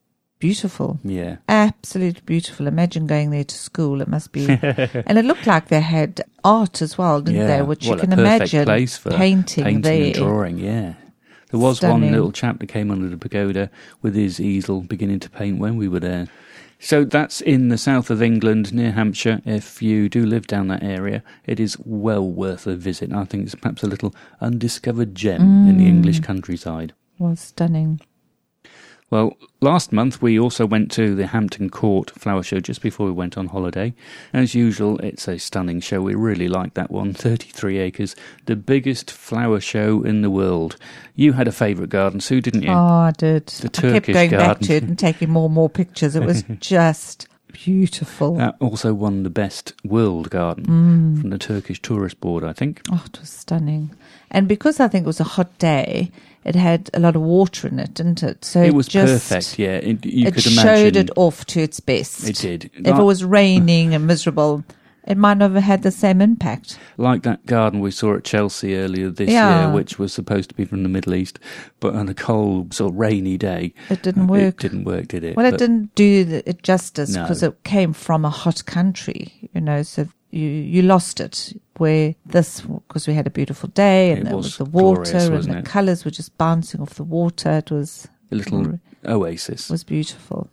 beautiful. 0.41 0.99
yeah. 1.03 1.37
Absolutely 1.47 2.21
beautiful. 2.25 2.67
Imagine 2.67 3.07
going 3.07 3.29
there 3.29 3.45
to 3.45 3.55
school. 3.55 4.01
It 4.01 4.09
must 4.09 4.33
be. 4.33 4.45
and 4.49 5.17
it 5.17 5.23
looked 5.23 5.47
like 5.47 5.69
they 5.69 5.79
had 5.79 6.21
art 6.43 6.81
as 6.81 6.97
well, 6.97 7.21
didn't 7.21 7.41
yeah. 7.41 7.47
they? 7.47 7.61
Which 7.61 7.85
Well, 7.85 7.95
you 7.95 8.01
can 8.01 8.11
a 8.11 8.21
imagine 8.21 8.65
place 8.65 8.97
for 8.97 9.11
painting, 9.11 9.63
painting 9.63 9.81
there. 9.81 10.05
and 10.07 10.13
drawing. 10.13 10.57
Yeah, 10.57 10.95
there 11.51 11.59
was 11.59 11.81
one 11.81 12.11
little 12.11 12.33
chap 12.33 12.59
that 12.59 12.67
came 12.67 12.91
under 12.91 13.07
the 13.07 13.17
pagoda 13.17 13.69
with 14.01 14.15
his 14.15 14.41
easel, 14.41 14.81
beginning 14.81 15.19
to 15.21 15.29
paint 15.29 15.59
when 15.59 15.77
we 15.77 15.87
were 15.87 16.01
there. 16.01 16.27
So 16.83 17.05
that's 17.05 17.41
in 17.41 17.69
the 17.69 17.77
south 17.77 18.09
of 18.09 18.23
England, 18.23 18.73
near 18.73 18.91
Hampshire. 18.91 19.39
If 19.45 19.83
you 19.83 20.09
do 20.09 20.25
live 20.25 20.47
down 20.47 20.67
that 20.69 20.81
area, 20.81 21.21
it 21.45 21.59
is 21.59 21.77
well 21.85 22.27
worth 22.27 22.65
a 22.65 22.75
visit. 22.75 23.13
I 23.13 23.23
think 23.23 23.45
it's 23.45 23.53
perhaps 23.53 23.83
a 23.83 23.87
little 23.87 24.15
undiscovered 24.41 25.13
gem 25.13 25.69
in 25.69 25.77
the 25.77 25.83
mm. 25.83 25.89
English 25.89 26.21
countryside. 26.21 26.93
Was 27.19 27.39
stunning. 27.39 28.01
Well, 29.11 29.35
last 29.59 29.91
month 29.91 30.21
we 30.21 30.39
also 30.39 30.65
went 30.65 30.89
to 30.93 31.13
the 31.15 31.27
Hampton 31.27 31.69
Court 31.69 32.09
Flower 32.11 32.41
Show 32.43 32.61
just 32.61 32.81
before 32.81 33.05
we 33.05 33.11
went 33.11 33.37
on 33.37 33.47
holiday. 33.47 33.93
As 34.31 34.55
usual, 34.55 34.97
it's 34.99 35.27
a 35.27 35.37
stunning 35.37 35.81
show. 35.81 36.01
We 36.01 36.15
really 36.15 36.47
liked 36.47 36.75
that 36.75 36.89
one. 36.89 37.13
33 37.13 37.77
acres, 37.79 38.15
the 38.45 38.55
biggest 38.55 39.11
flower 39.11 39.59
show 39.59 40.01
in 40.01 40.21
the 40.21 40.29
world. 40.29 40.77
You 41.13 41.33
had 41.33 41.49
a 41.49 41.51
favourite 41.51 41.89
garden, 41.89 42.21
Sue, 42.21 42.39
didn't 42.39 42.63
you? 42.63 42.71
Oh, 42.71 42.73
I 42.73 43.11
did. 43.17 43.47
The 43.47 43.67
Turkish 43.67 44.15
I 44.15 44.27
kept 44.27 44.31
going 44.31 44.47
back 44.47 44.59
to 44.61 44.73
it 44.75 44.83
and 44.83 44.97
taking 44.97 45.29
more 45.29 45.45
and 45.45 45.53
more 45.53 45.69
pictures. 45.69 46.15
It 46.15 46.23
was 46.23 46.43
just 46.61 47.27
beautiful. 47.51 48.35
That 48.37 48.55
also 48.61 48.93
won 48.93 49.23
the 49.23 49.29
best 49.29 49.73
world 49.83 50.29
garden 50.29 50.65
Mm. 50.67 51.19
from 51.19 51.31
the 51.31 51.37
Turkish 51.37 51.81
Tourist 51.81 52.21
Board, 52.21 52.45
I 52.45 52.53
think. 52.53 52.81
Oh, 52.89 53.03
it 53.05 53.19
was 53.19 53.29
stunning. 53.29 53.91
And 54.31 54.47
because 54.47 54.79
I 54.79 54.87
think 54.87 55.03
it 55.03 55.07
was 55.07 55.19
a 55.19 55.25
hot 55.25 55.57
day, 55.59 56.11
it 56.43 56.55
had 56.55 56.89
a 56.93 56.99
lot 56.99 57.15
of 57.15 57.21
water 57.21 57.67
in 57.67 57.79
it, 57.79 57.93
didn't 57.93 58.23
it? 58.23 58.43
So 58.45 58.61
It 58.63 58.73
was 58.73 58.87
just, 58.87 59.29
perfect, 59.29 59.59
yeah. 59.59 59.75
It, 59.75 60.05
you 60.05 60.27
it 60.27 60.33
could 60.33 60.43
showed 60.43 60.95
it 60.95 61.09
off 61.15 61.45
to 61.47 61.61
its 61.61 61.79
best. 61.79 62.27
It 62.27 62.37
did. 62.37 62.71
If 62.73 62.97
it 62.97 63.03
was 63.03 63.23
raining 63.23 63.93
and 63.93 64.07
miserable, 64.07 64.63
it 65.05 65.17
might 65.17 65.37
not 65.37 65.51
have 65.51 65.63
had 65.63 65.83
the 65.83 65.91
same 65.91 66.21
impact. 66.21 66.79
like 66.97 67.23
that 67.23 67.45
garden 67.45 67.79
we 67.81 67.91
saw 67.91 68.15
at 68.15 68.23
Chelsea 68.23 68.75
earlier 68.77 69.09
this 69.09 69.29
Yeah. 69.29 69.65
year, 69.65 69.73
which 69.73 69.99
was 69.99 70.13
supposed 70.13 70.49
to 70.49 70.55
be 70.55 70.63
from 70.63 70.83
the 70.83 70.89
Middle 70.89 71.13
East, 71.15 71.37
but 71.79 71.93
on 71.95 72.07
a 72.07 72.13
cold, 72.13 72.73
sort 72.73 72.93
of 72.93 72.99
rainy 72.99 73.37
day, 73.37 73.73
It 73.89 74.01
didn't 74.01 74.29
uh, 74.29 74.33
work. 74.33 74.63
It 74.63 74.69
didn't 74.69 74.85
work, 74.85 75.09
did 75.09 75.23
it? 75.23 75.35
Well, 75.35 75.45
it 75.45 75.57
didn't 75.57 75.93
do 75.95 76.41
it 76.45 76.63
justice 76.63 77.15
No. 77.15 77.23
because 77.23 77.43
it 77.43 77.63
came 77.63 77.93
from 77.93 78.23
a 78.25 78.29
hot 78.29 78.65
country, 78.65 79.49
you 79.53 79.61
know. 79.61 79.83
So 79.83 80.07
you 80.31 80.47
you 80.47 80.81
lost 80.81 81.19
it. 81.19 81.53
Where 81.77 82.13
this 82.25 82.61
because 82.61 83.07
we 83.07 83.13
had 83.15 83.25
a 83.27 83.31
beautiful 83.31 83.69
day 83.69 84.11
and 84.11 84.19
It 84.21 84.25
there 84.25 84.35
was 84.37 84.45
was 84.45 84.57
the 84.57 84.65
water 84.65 85.01
glorious, 85.11 85.27
and 85.47 85.53
the 85.55 85.57
it? 85.59 85.65
colours 85.65 86.05
were 86.05 86.11
just 86.11 86.37
bouncing 86.37 86.81
off 86.81 86.93
the 86.95 87.03
water. 87.03 87.51
It 87.57 87.71
was 87.71 88.07
A 88.31 88.35
little 88.35 88.79
oasis. 89.05 89.69
It 89.69 89.73
was 89.73 89.83
beautiful. 89.83 90.47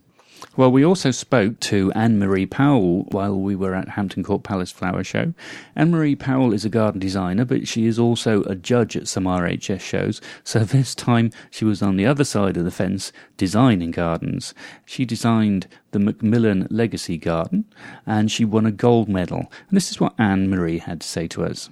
Well, 0.55 0.71
we 0.71 0.85
also 0.85 1.11
spoke 1.11 1.59
to 1.61 1.91
Ann-Marie 1.93 2.45
Powell 2.45 3.03
while 3.11 3.39
we 3.39 3.55
were 3.55 3.75
at 3.75 3.89
Hampton 3.89 4.23
Court 4.23 4.43
Palace 4.43 4.71
Flower 4.71 5.03
Show. 5.03 5.33
Ann-Marie 5.75 6.15
Powell 6.15 6.53
is 6.53 6.65
a 6.65 6.69
garden 6.69 6.99
designer, 6.99 7.45
but 7.45 7.67
she 7.67 7.85
is 7.85 7.97
also 7.97 8.43
a 8.43 8.55
judge 8.55 8.97
at 8.97 9.07
some 9.07 9.23
RHS 9.23 9.81
shows. 9.81 10.21
So 10.43 10.59
this 10.65 10.95
time 10.95 11.31
she 11.49 11.65
was 11.65 11.81
on 11.81 11.97
the 11.97 12.05
other 12.05 12.23
side 12.23 12.57
of 12.57 12.65
the 12.65 12.71
fence 12.71 13.11
designing 13.37 13.91
gardens. 13.91 14.53
She 14.85 15.05
designed 15.05 15.67
the 15.91 15.99
Macmillan 15.99 16.67
Legacy 16.69 17.17
Garden 17.17 17.65
and 18.05 18.31
she 18.31 18.45
won 18.45 18.65
a 18.65 18.71
gold 18.71 19.09
medal. 19.09 19.51
And 19.69 19.77
this 19.77 19.91
is 19.91 19.99
what 19.99 20.13
Ann-Marie 20.19 20.79
had 20.79 21.01
to 21.01 21.07
say 21.07 21.27
to 21.29 21.45
us. 21.45 21.69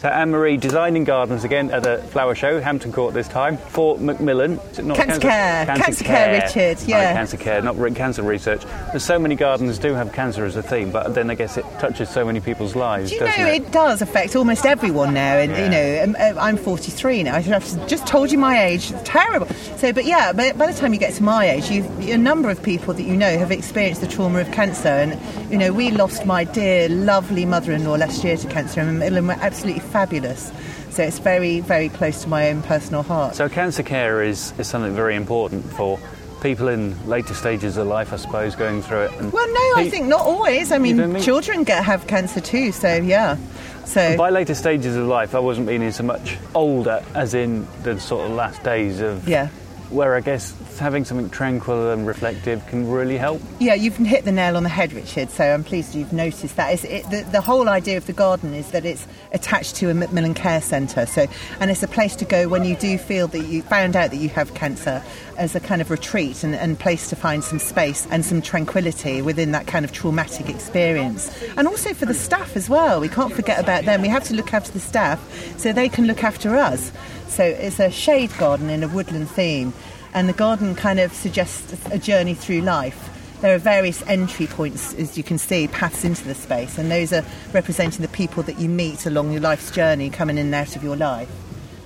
So 0.00 0.08
Ann-Marie 0.08 0.56
designing 0.56 1.04
gardens 1.04 1.44
again 1.44 1.70
at 1.72 1.82
the 1.82 1.98
flower 1.98 2.34
show, 2.34 2.58
Hampton 2.58 2.90
Court 2.90 3.12
this 3.12 3.28
time 3.28 3.58
for 3.58 3.98
Macmillan. 3.98 4.58
Not 4.82 4.96
Cancer 4.96 5.20
Care. 5.20 5.66
Cancer 5.66 6.04
Care, 6.04 6.42
Richard, 6.42 6.88
yeah. 6.88 7.10
Oh, 7.10 7.12
cancer 7.12 7.36
care, 7.36 7.60
not 7.60 7.76
re- 7.78 7.92
cancer 7.92 8.22
research. 8.22 8.64
There's 8.92 9.04
so 9.04 9.18
many 9.18 9.34
gardens 9.34 9.78
do 9.78 9.92
have 9.92 10.10
cancer 10.14 10.46
as 10.46 10.56
a 10.56 10.62
theme, 10.62 10.90
but 10.90 11.14
then 11.14 11.28
I 11.28 11.34
guess 11.34 11.58
it 11.58 11.66
touches 11.78 12.08
so 12.08 12.24
many 12.24 12.40
people's 12.40 12.74
lives, 12.74 13.10
Do 13.10 13.16
you 13.16 13.20
know 13.20 13.26
doesn't 13.26 13.46
it? 13.46 13.72
does 13.72 14.00
affect 14.00 14.36
almost 14.36 14.64
everyone 14.64 15.12
now, 15.12 15.36
and 15.36 15.52
you 15.52 15.68
know 15.68 16.02
um, 16.02 16.16
uh, 16.18 16.40
I'm 16.40 16.56
43 16.56 17.24
now. 17.24 17.34
I've 17.34 17.86
just 17.86 18.06
told 18.06 18.32
you 18.32 18.38
my 18.38 18.64
age. 18.64 18.90
It's 18.90 19.02
terrible. 19.06 19.48
So, 19.76 19.92
but 19.92 20.06
yeah, 20.06 20.32
but 20.32 20.56
by 20.56 20.72
the 20.72 20.78
time 20.78 20.94
you 20.94 20.98
get 20.98 21.12
to 21.16 21.22
my 21.22 21.46
age, 21.46 21.70
you've, 21.70 22.08
a 22.08 22.16
number 22.16 22.48
of 22.48 22.62
people 22.62 22.94
that 22.94 23.02
you 23.02 23.18
know 23.18 23.38
have 23.38 23.50
experienced 23.50 24.00
the 24.00 24.08
trauma 24.08 24.38
of 24.38 24.50
cancer, 24.50 24.88
and 24.88 25.52
you 25.52 25.58
know 25.58 25.74
we 25.74 25.90
lost 25.90 26.24
my 26.24 26.44
dear, 26.44 26.88
lovely 26.88 27.44
mother-in-law 27.44 27.96
last 27.96 28.24
year 28.24 28.38
to 28.38 28.48
cancer, 28.48 28.80
and 28.80 29.26
were 29.26 29.32
absolutely 29.32 29.89
fabulous. 29.90 30.52
So 30.90 31.02
it's 31.02 31.18
very, 31.18 31.60
very 31.60 31.88
close 31.88 32.22
to 32.22 32.28
my 32.28 32.50
own 32.50 32.62
personal 32.62 33.02
heart. 33.02 33.34
So 33.34 33.48
cancer 33.48 33.82
care 33.82 34.22
is, 34.22 34.52
is 34.58 34.66
something 34.66 34.94
very 34.94 35.14
important 35.14 35.64
for 35.72 35.98
people 36.40 36.68
in 36.68 36.96
later 37.06 37.34
stages 37.34 37.76
of 37.76 37.86
life, 37.86 38.12
I 38.12 38.16
suppose, 38.16 38.54
going 38.56 38.82
through 38.82 39.02
it. 39.02 39.12
And 39.12 39.32
well, 39.32 39.46
no, 39.46 39.82
I 39.82 39.88
think 39.90 40.06
not 40.06 40.22
always. 40.22 40.72
I 40.72 40.78
mean, 40.78 41.20
children 41.20 41.64
get 41.64 41.84
have 41.84 42.06
cancer 42.06 42.40
too. 42.40 42.72
So 42.72 42.96
yeah. 42.96 43.36
So 43.84 44.16
By 44.16 44.30
later 44.30 44.54
stages 44.54 44.96
of 44.96 45.06
life, 45.06 45.34
I 45.34 45.40
wasn't 45.40 45.66
meaning 45.66 45.90
so 45.90 46.04
much 46.04 46.38
older, 46.54 47.02
as 47.14 47.34
in 47.34 47.66
the 47.82 47.98
sort 48.00 48.26
of 48.26 48.32
last 48.36 48.62
days 48.62 49.00
of 49.00 49.28
yeah. 49.28 49.48
Where 49.90 50.14
I 50.14 50.20
guess 50.20 50.54
having 50.78 51.04
something 51.04 51.28
tranquil 51.30 51.90
and 51.90 52.06
reflective 52.06 52.66
can 52.68 52.90
really 52.90 53.18
help. 53.18 53.42
Yeah, 53.58 53.74
you've 53.74 53.96
hit 53.96 54.24
the 54.24 54.32
nail 54.32 54.56
on 54.56 54.62
the 54.62 54.68
head, 54.68 54.92
Richard. 54.92 55.30
So 55.30 55.44
I'm 55.44 55.64
pleased 55.64 55.94
you've 55.94 56.12
noticed 56.12 56.56
that. 56.56 56.84
It, 56.84 57.10
the, 57.10 57.26
the 57.30 57.40
whole 57.40 57.68
idea 57.68 57.96
of 57.96 58.06
the 58.06 58.12
garden 58.12 58.54
is 58.54 58.70
that 58.70 58.84
it's 58.84 59.06
attached 59.32 59.76
to 59.76 59.90
a 59.90 59.94
Macmillan 59.94 60.34
Care 60.34 60.60
Centre. 60.60 61.06
So, 61.06 61.26
and 61.58 61.70
it's 61.70 61.82
a 61.82 61.88
place 61.88 62.16
to 62.16 62.24
go 62.24 62.48
when 62.48 62.64
you 62.64 62.76
do 62.76 62.98
feel 62.98 63.28
that 63.28 63.44
you 63.46 63.62
found 63.62 63.96
out 63.96 64.10
that 64.10 64.18
you 64.18 64.28
have 64.30 64.54
cancer, 64.54 65.02
as 65.40 65.54
a 65.54 65.60
kind 65.60 65.80
of 65.80 65.90
retreat 65.90 66.44
and, 66.44 66.54
and 66.54 66.78
place 66.78 67.08
to 67.08 67.16
find 67.16 67.42
some 67.42 67.58
space 67.58 68.06
and 68.10 68.24
some 68.24 68.42
tranquility 68.42 69.22
within 69.22 69.52
that 69.52 69.66
kind 69.66 69.86
of 69.86 69.90
traumatic 69.90 70.50
experience. 70.50 71.34
And 71.56 71.66
also 71.66 71.94
for 71.94 72.04
the 72.04 72.14
staff 72.14 72.56
as 72.56 72.68
well. 72.68 73.00
We 73.00 73.08
can't 73.08 73.32
forget 73.32 73.58
about 73.58 73.86
them. 73.86 74.02
We 74.02 74.08
have 74.08 74.24
to 74.24 74.34
look 74.34 74.52
after 74.52 74.70
the 74.70 74.80
staff 74.80 75.18
so 75.58 75.72
they 75.72 75.88
can 75.88 76.06
look 76.06 76.22
after 76.22 76.56
us. 76.56 76.92
So 77.30 77.44
it's 77.44 77.78
a 77.78 77.90
shade 77.90 78.36
garden 78.38 78.68
in 78.70 78.82
a 78.82 78.88
woodland 78.88 79.30
theme 79.30 79.72
and 80.14 80.28
the 80.28 80.32
garden 80.32 80.74
kind 80.74 80.98
of 80.98 81.12
suggests 81.12 81.74
a 81.92 81.98
journey 81.98 82.34
through 82.34 82.62
life. 82.62 83.08
There 83.40 83.54
are 83.54 83.58
various 83.58 84.02
entry 84.06 84.46
points, 84.46 84.92
as 84.94 85.16
you 85.16 85.22
can 85.22 85.38
see, 85.38 85.68
paths 85.68 86.04
into 86.04 86.24
the 86.24 86.34
space, 86.34 86.76
and 86.76 86.90
those 86.90 87.12
are 87.12 87.24
representing 87.52 88.02
the 88.02 88.08
people 88.08 88.42
that 88.42 88.58
you 88.58 88.68
meet 88.68 89.06
along 89.06 89.32
your 89.32 89.40
life's 89.40 89.70
journey, 89.70 90.10
coming 90.10 90.36
in 90.36 90.46
and 90.46 90.54
out 90.54 90.76
of 90.76 90.82
your 90.82 90.96
life. 90.96 91.30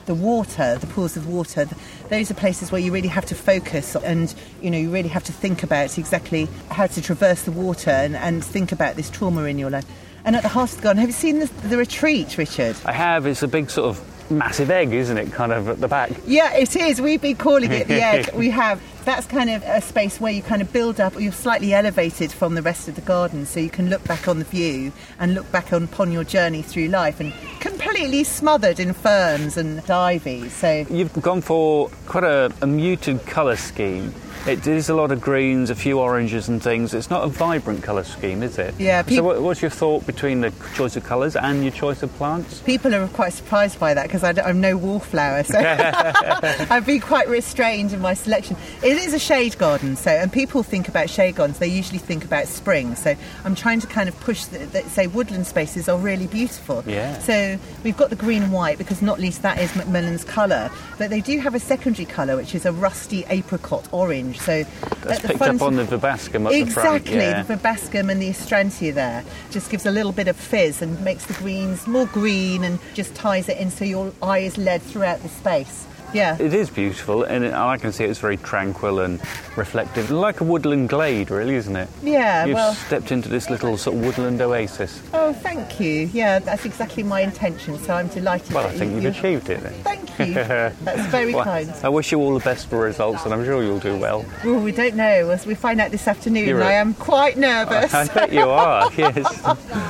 The 0.07 0.15
water, 0.15 0.77
the 0.77 0.87
pools 0.89 1.17
of 1.17 1.29
water, 1.29 1.69
those 2.09 2.31
are 2.31 2.35
places 2.35 2.73
where 2.73 2.81
you 2.81 2.93
really 2.93 3.09
have 3.09 3.25
to 3.27 3.35
focus 3.35 3.97
and 3.97 4.35
you 4.61 4.71
know 4.71 4.77
you 4.77 4.91
really 4.91 5.09
have 5.09 5.25
to 5.25 5.33
think 5.33 5.63
about 5.63 5.97
exactly 5.97 6.49
how 6.71 6.87
to 6.87 7.01
traverse 7.01 7.43
the 7.43 7.53
water 7.53 7.91
and, 7.91 8.15
and 8.17 8.45
think 8.45 8.71
about 8.71 8.97
this 8.97 9.09
trauma 9.09 9.45
in 9.45 9.59
your 9.59 9.71
life. 9.71 9.87
And 10.27 10.37
at 10.37 10.43
the 10.43 10.49
heart 10.49 10.71
of 10.71 10.77
the 10.79 10.83
garden, 10.83 11.01
have 11.01 11.09
you 11.09 11.15
seen 11.15 11.39
the, 11.39 11.47
the 11.69 11.77
retreat, 11.77 12.37
Richard? 12.37 12.77
I 12.85 12.93
have. 12.93 13.27
It's 13.27 13.43
a 13.43 13.49
big 13.49 13.71
sort 13.71 13.91
of 13.91 14.24
massive 14.31 14.71
egg, 14.71 14.93
isn't 14.93 15.17
it? 15.17 15.33
Kind 15.33 15.53
of 15.53 15.69
at 15.69 15.81
the 15.81 15.89
back. 15.89 16.11
Yeah, 16.27 16.55
it 16.55 16.75
is. 16.77 17.01
We've 17.01 17.21
been 17.21 17.37
calling 17.37 17.73
it 17.73 17.89
the 17.89 18.03
egg. 18.03 18.31
we 18.35 18.51
have. 18.51 18.81
That's 19.05 19.27
kind 19.27 19.51
of 19.51 19.63
a 19.65 19.83
space 19.83 20.19
where 20.19 20.33
you 20.33 20.43
kind 20.43 20.63
of 20.63 20.73
build 20.73 20.99
up, 20.99 21.17
or 21.17 21.21
you're 21.21 21.33
slightly 21.33 21.75
elevated 21.75 22.33
from 22.33 22.55
the 22.55 22.63
rest 22.63 22.89
of 22.89 22.95
the 22.95 23.03
garden, 23.03 23.45
so 23.45 23.61
you 23.61 23.69
can 23.69 23.91
look 23.91 24.03
back 24.05 24.29
on 24.29 24.39
the 24.39 24.47
view 24.47 24.93
and 25.19 25.35
look 25.35 25.51
back 25.53 25.73
on, 25.75 25.85
upon 25.85 26.11
your 26.11 26.25
journey 26.25 26.63
through 26.63 26.89
life 26.89 27.21
and 27.21 27.33
completely 27.61 28.25
smothered 28.25 28.81
in 28.81 28.95
ferns 28.95 29.59
and 29.59 29.89
ivy. 29.91 30.49
So 30.49 30.87
You've 30.89 31.13
gone 31.21 31.43
for 31.43 31.91
quite 32.07 32.25
a, 32.25 32.51
a 32.63 32.67
muted 32.67 33.27
colour 33.27 33.57
scheme. 33.57 34.15
It 34.47 34.67
is 34.67 34.91
a 34.91 34.95
lot 34.95 35.11
of 35.11 35.23
greens, 35.23 35.71
a 35.71 35.75
few 35.75 35.99
oranges 35.99 36.51
and 36.51 36.63
things. 36.63 36.93
It's 36.93 37.09
not 37.09 37.25
a 37.25 37.29
vibrant 37.29 37.83
colour 37.83 38.05
scheme, 38.05 38.43
is 38.43 38.59
it? 38.59 38.75
Yeah, 38.79 39.03
So, 39.07 39.23
what, 39.23 39.41
what's 39.41 39.63
your 39.63 39.71
thought 39.71 40.07
between 40.07 40.43
the 40.43 40.53
choice 40.75 40.97
of 40.97 41.05
colours 41.05 41.35
and 41.35 41.63
your 41.63 41.73
choice 41.73 42.03
of 42.03 42.13
plants? 42.17 42.61
people 42.61 42.95
are 42.95 43.09
quite 43.09 43.33
surprised 43.33 43.81
by 43.81 43.95
that 43.95 44.03
because 44.03 44.23
I'm 44.23 44.61
no 44.61 44.77
wallflower, 44.77 45.45
so 45.45 45.59
I've 45.65 46.85
been 46.85 47.01
quite 47.01 47.27
restrained 47.29 47.95
in 47.95 48.03
my 48.03 48.13
selection. 48.13 48.59
It 48.83 48.99
is 48.99 49.15
a 49.15 49.19
shade 49.19 49.57
garden, 49.57 49.97
so 49.97 50.11
and 50.11 50.31
people 50.31 50.63
think 50.63 50.89
about 50.89 51.09
shade 51.09 51.37
gardens, 51.37 51.59
they 51.59 51.69
usually 51.69 51.99
think 51.99 52.23
about 52.23 52.47
spring. 52.47 52.97
So 52.97 53.17
I'm 53.45 53.55
trying 53.55 53.81
to 53.81 53.87
kind 53.87 54.11
of 54.11 54.21
push 54.21 54.45
that, 54.47 54.73
the 54.73 54.83
say 54.91 55.07
woodland 55.07 55.47
spaces 55.47 55.89
are 55.89 55.99
really 55.99 56.27
beautiful. 56.27 56.85
Yeah. 56.87 57.19
So 57.21 57.59
we've 57.83 57.97
got 57.97 58.11
the 58.11 58.17
green 58.17 58.43
and 58.43 58.53
white 58.53 58.77
because 58.77 59.01
not 59.01 59.19
least 59.19 59.41
that 59.41 59.59
is 59.59 59.75
Macmillan's 59.75 60.25
colour, 60.25 60.71
but 60.99 61.09
they 61.09 61.23
do 61.23 61.39
have 61.39 61.55
a 61.55 61.61
secondary 61.61 62.05
colour 62.05 62.37
which 62.37 62.55
is 62.55 62.67
a 62.67 62.73
rusty 62.73 63.25
apricot 63.31 63.89
orange. 63.91 64.34
So 64.39 64.61
uh, 64.61 64.65
That's 65.03 65.17
at 65.17 65.23
the 65.23 65.29
picked 65.29 65.39
front 65.39 65.61
up 65.61 65.67
on 65.67 65.77
the 65.77 65.85
verbascum 65.85 66.47
at 66.47 66.53
the 66.67 66.73
front. 66.73 66.97
Exactly, 67.03 67.15
Yeah. 67.17 67.43
the 67.43 67.55
verbascum 67.57 68.11
and 68.11 68.21
the 68.21 68.31
astrantia 68.31 68.93
there 68.95 69.25
just 69.51 69.71
gives 69.71 69.87
a 69.87 69.91
little 69.91 70.13
bit 70.13 70.29
of 70.29 70.37
fizz 70.37 70.83
and 70.83 71.01
makes 71.03 71.27
the 71.27 71.35
greens 71.35 71.87
more 71.87 72.07
green 72.07 72.65
and 72.65 72.79
just 72.95 73.15
ties 73.15 73.49
it 73.49 73.59
in 73.59 73.71
so 73.71 73.85
your 73.85 74.13
eye 74.23 74.39
is 74.39 74.59
led 74.59 74.83
throughout 74.83 75.23
the 75.23 75.29
space. 75.29 75.87
Yeah. 76.15 76.37
It 76.41 76.55
is 76.55 76.71
beautiful, 76.71 77.25
and 77.25 77.45
it, 77.45 77.53
I 77.53 77.77
can 77.77 77.93
see 77.93 78.05
it's 78.05 78.21
very 78.21 78.37
tranquil 78.37 79.01
and 79.01 79.21
reflective, 79.57 80.11
like 80.11 80.41
a 80.41 80.45
woodland 80.45 80.89
glade, 80.89 81.31
really, 81.31 81.57
isn't 81.57 81.75
it? 81.77 81.89
Yeah, 82.03 82.45
You've 82.47 82.55
well, 82.55 82.73
stepped 82.75 83.11
into 83.13 83.29
this 83.29 83.51
little 83.51 83.77
sort 83.77 83.97
of 83.97 84.05
woodland 84.05 84.41
oasis. 84.41 85.03
oh, 85.13 85.33
thank 85.33 85.81
you. 85.81 86.09
Yeah, 86.13 86.39
that's 86.39 86.65
exactly 86.65 87.03
my 87.03 87.21
intention, 87.21 87.79
so 87.79 87.95
I'm 87.95 88.09
delighted. 88.09 88.53
Well, 88.55 88.67
I 88.67 88.71
think 88.73 88.91
you, 88.93 89.01
you've 89.01 89.05
you- 89.05 89.11
achieved 89.11 89.51
it 89.51 89.61
then. 89.61 89.73
Thank 89.83 90.01
you. 90.19 90.35
That's 90.35 91.07
very 91.11 91.35
Well, 91.35 91.43
kind. 91.43 91.69
I 91.83 91.89
wish 91.89 92.13
you 92.13 92.21
all 92.21 92.35
the 92.39 92.45
best 92.45 92.69
for 92.69 92.79
results, 92.79 93.25
and 93.25 93.35
I'm 93.35 93.45
sure 93.45 93.65
you'll 93.65 93.81
do 93.81 93.97
well. 93.99 94.25
Well, 94.45 94.61
we 94.61 94.71
don't 94.71 94.95
know. 94.95 95.31
As 95.31 95.45
we 95.45 95.57
find 95.57 95.81
out 95.81 95.91
this 95.91 96.07
afternoon, 96.07 96.47
You're 96.47 96.63
I 96.63 96.67
right. 96.67 96.73
am 96.75 96.95
quite 96.95 97.37
nervous. 97.37 97.93
I 97.95 98.07
bet 98.07 98.33
you 98.33 98.43
are, 98.49 98.89
yes. 98.97 99.41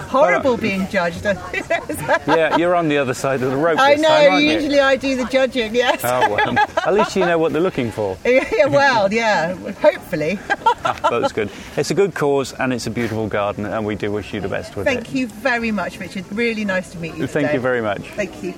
Horrible 0.09 0.57
being 0.57 0.89
judged. 0.89 1.25
Yeah, 1.25 2.57
you're 2.57 2.75
on 2.75 2.89
the 2.89 2.97
other 2.97 3.13
side 3.13 3.43
of 3.43 3.51
the 3.51 3.57
rope 3.57 3.79
I 3.79 3.97
know. 3.97 4.09
time, 4.09 4.33
aren't 4.33 4.45
you? 4.45 4.53
usually 4.53 4.81
I 4.81 4.97
do 4.97 5.15
the 5.17 5.25
judging. 5.27 5.75
Yes. 5.75 6.03
Well, 6.21 6.59
at 6.87 6.95
least 6.95 7.17
you 7.17 7.25
know 7.25 7.39
what 7.39 7.53
they're 7.53 7.63
looking 7.63 7.91
for. 7.91 8.17
yeah. 8.25 8.67
Well, 8.67 9.13
yeah. 9.13 9.55
Hopefully. 9.55 10.39
That's 10.83 11.33
good. 11.33 11.51
It's 11.77 11.91
a 11.91 11.95
good 11.95 12.15
cause, 12.15 12.53
and 12.55 12.73
it's 12.73 12.87
a 12.87 12.91
beautiful 12.91 13.29
garden, 13.29 13.67
and 13.67 13.85
we 13.85 13.95
do 13.95 14.11
wish 14.13 14.33
you 14.33 14.41
the 14.41 14.49
best 14.49 14.77
with 14.77 14.87
Thank 14.87 15.01
it. 15.01 15.05
Thank 15.05 15.15
you 15.17 15.27
very 15.29 15.71
much, 15.71 15.99
Richard. 15.99 16.25
Really 16.33 16.65
nice 16.65 16.91
to 16.93 16.99
meet 16.99 17.15
you. 17.15 17.27
Thank 17.27 17.47
today. 17.47 17.55
you 17.55 17.61
very 17.61 17.81
much. 17.81 18.03
Thank 18.11 18.43
you. 18.43 18.55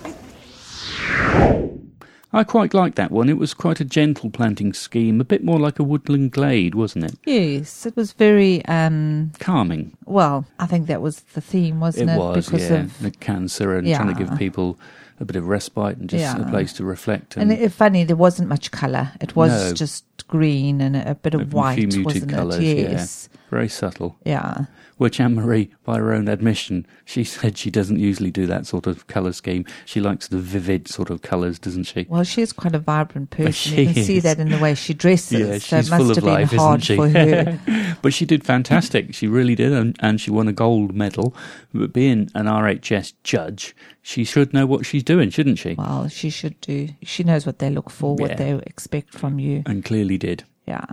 I 2.33 2.45
quite 2.45 2.75
liked 2.75 2.97
that 2.97 3.11
one. 3.11 3.31
It 3.31 3.39
was 3.39 3.55
quite 3.55 3.81
a 3.81 3.85
gentle 3.85 4.29
planting 4.31 4.75
scheme, 4.75 5.23
a 5.23 5.25
bit 5.25 5.43
more 5.43 5.59
like 5.59 5.79
a 5.79 5.83
woodland 5.83 6.33
glade, 6.33 6.75
wasn't 6.75 7.07
it? 7.07 7.15
Yes, 7.25 7.87
it 7.87 7.97
was 7.97 8.13
very 8.13 8.65
um 8.67 9.33
Calming. 9.39 9.97
well, 10.05 10.45
I 10.59 10.67
think 10.67 10.87
that 10.89 11.01
was 11.01 11.21
the 11.33 11.41
theme, 11.41 11.81
wasn't 11.81 12.11
it? 12.11 12.15
It 12.15 12.19
was, 12.19 12.47
because 12.47 12.71
yeah. 12.71 12.81
of 12.81 12.99
The 13.01 13.11
cancer 13.11 13.77
and 13.77 13.87
trying 13.87 14.15
to 14.15 14.25
give 14.25 14.37
people 14.39 14.79
a 15.21 15.25
bit 15.25 15.37
of 15.37 15.47
respite 15.49 15.97
and 15.99 16.09
just 16.11 16.39
a 16.39 16.45
place 16.45 16.73
to 16.75 16.85
reflect. 16.85 17.37
and 17.37 17.51
it, 17.53 17.73
funny, 17.73 18.05
there 18.05 18.17
wasn't 18.17 18.49
much 18.49 18.71
colour. 18.71 19.13
It 19.21 19.35
was 19.37 19.51
No. 19.69 19.73
just 19.75 20.05
green 20.29 20.81
and 20.81 20.97
a, 20.97 21.11
a 21.13 21.15
bit 21.15 21.35
a 21.35 21.39
of 21.41 21.49
few 21.51 21.57
white, 21.57 21.79
muted 21.79 22.05
wasn't 22.05 22.31
colours, 22.31 22.59
it? 22.59 22.77
yeah. 22.79 22.91
Yes. 22.91 23.29
Very 23.51 23.69
subtle. 23.69 24.17
Yeah. 24.25 24.65
Which 24.97 25.21
Ann-Marie, 25.21 25.71
by 25.85 25.99
her 25.99 26.13
own 26.13 26.27
admission, 26.27 26.87
she 27.05 27.23
said 27.35 27.57
she 27.59 27.71
doesn't 27.71 27.99
usually 27.99 28.31
do 28.31 28.47
that 28.47 28.67
sort 28.67 28.87
of 28.87 29.07
colour 29.07 29.33
scheme. 29.33 29.65
She 29.85 30.01
likes 30.01 30.27
the 30.29 30.39
vivid 30.39 30.89
sort 30.89 31.11
of 31.11 31.21
colours, 31.23 31.59
doesn't 31.59 31.85
she? 31.85 32.07
Well, 32.09 32.25
she 32.25 32.41
is 32.43 32.53
quite 32.53 32.75
a 32.75 32.79
vibrant 32.79 33.31
person. 33.31 33.53
she 33.53 33.83
you 33.85 33.95
can 33.95 34.03
see 34.05 34.21
that 34.21 34.39
in 34.39 34.49
the 34.49 34.59
way 34.59 34.75
she 34.75 34.95
dresses. 34.95 35.39
Yeah, 35.41 35.59
so 35.59 35.77
she's 35.81 35.91
must 35.91 36.01
full 36.03 36.11
of 36.11 36.17
have 36.17 36.25
been 36.25 36.33
life, 36.35 36.47
isn't 36.47 36.59
hard 36.59 36.83
she? 36.83 36.97
for 36.97 37.09
her. 37.09 37.97
but 38.03 38.13
she 38.15 38.25
did 38.25 38.43
fantastic. 38.45 39.15
she 39.15 39.29
really 39.29 39.55
did, 39.55 39.73
and, 39.73 39.97
and 40.01 40.21
she 40.21 40.31
won 40.31 40.49
a 40.49 40.53
gold 40.53 40.95
medal. 40.95 41.35
But 41.77 41.93
being 41.93 42.31
an 42.35 42.47
RHS 42.47 43.13
judge, 43.23 43.75
she 44.03 44.25
should 44.25 44.53
know 44.53 44.67
what 44.67 44.87
she's 44.87 45.03
doing, 45.05 45.31
shouldn't 45.31 45.59
she? 45.59 45.75
well, 45.75 46.09
she 46.09 46.31
should 46.31 46.61
do. 46.61 46.89
She 47.03 47.23
knows 47.25 47.47
what 47.47 47.59
they 47.59 47.71
look 47.71 47.91
for, 47.91 48.17
what 48.17 48.31
Yeah. 48.31 48.37
they 48.37 48.53
expect 48.67 49.13
from 49.15 49.39
you. 49.39 49.63
And 49.67 49.85
clearly 49.85 50.19
did. 50.19 50.45
Yeah. 50.67 50.85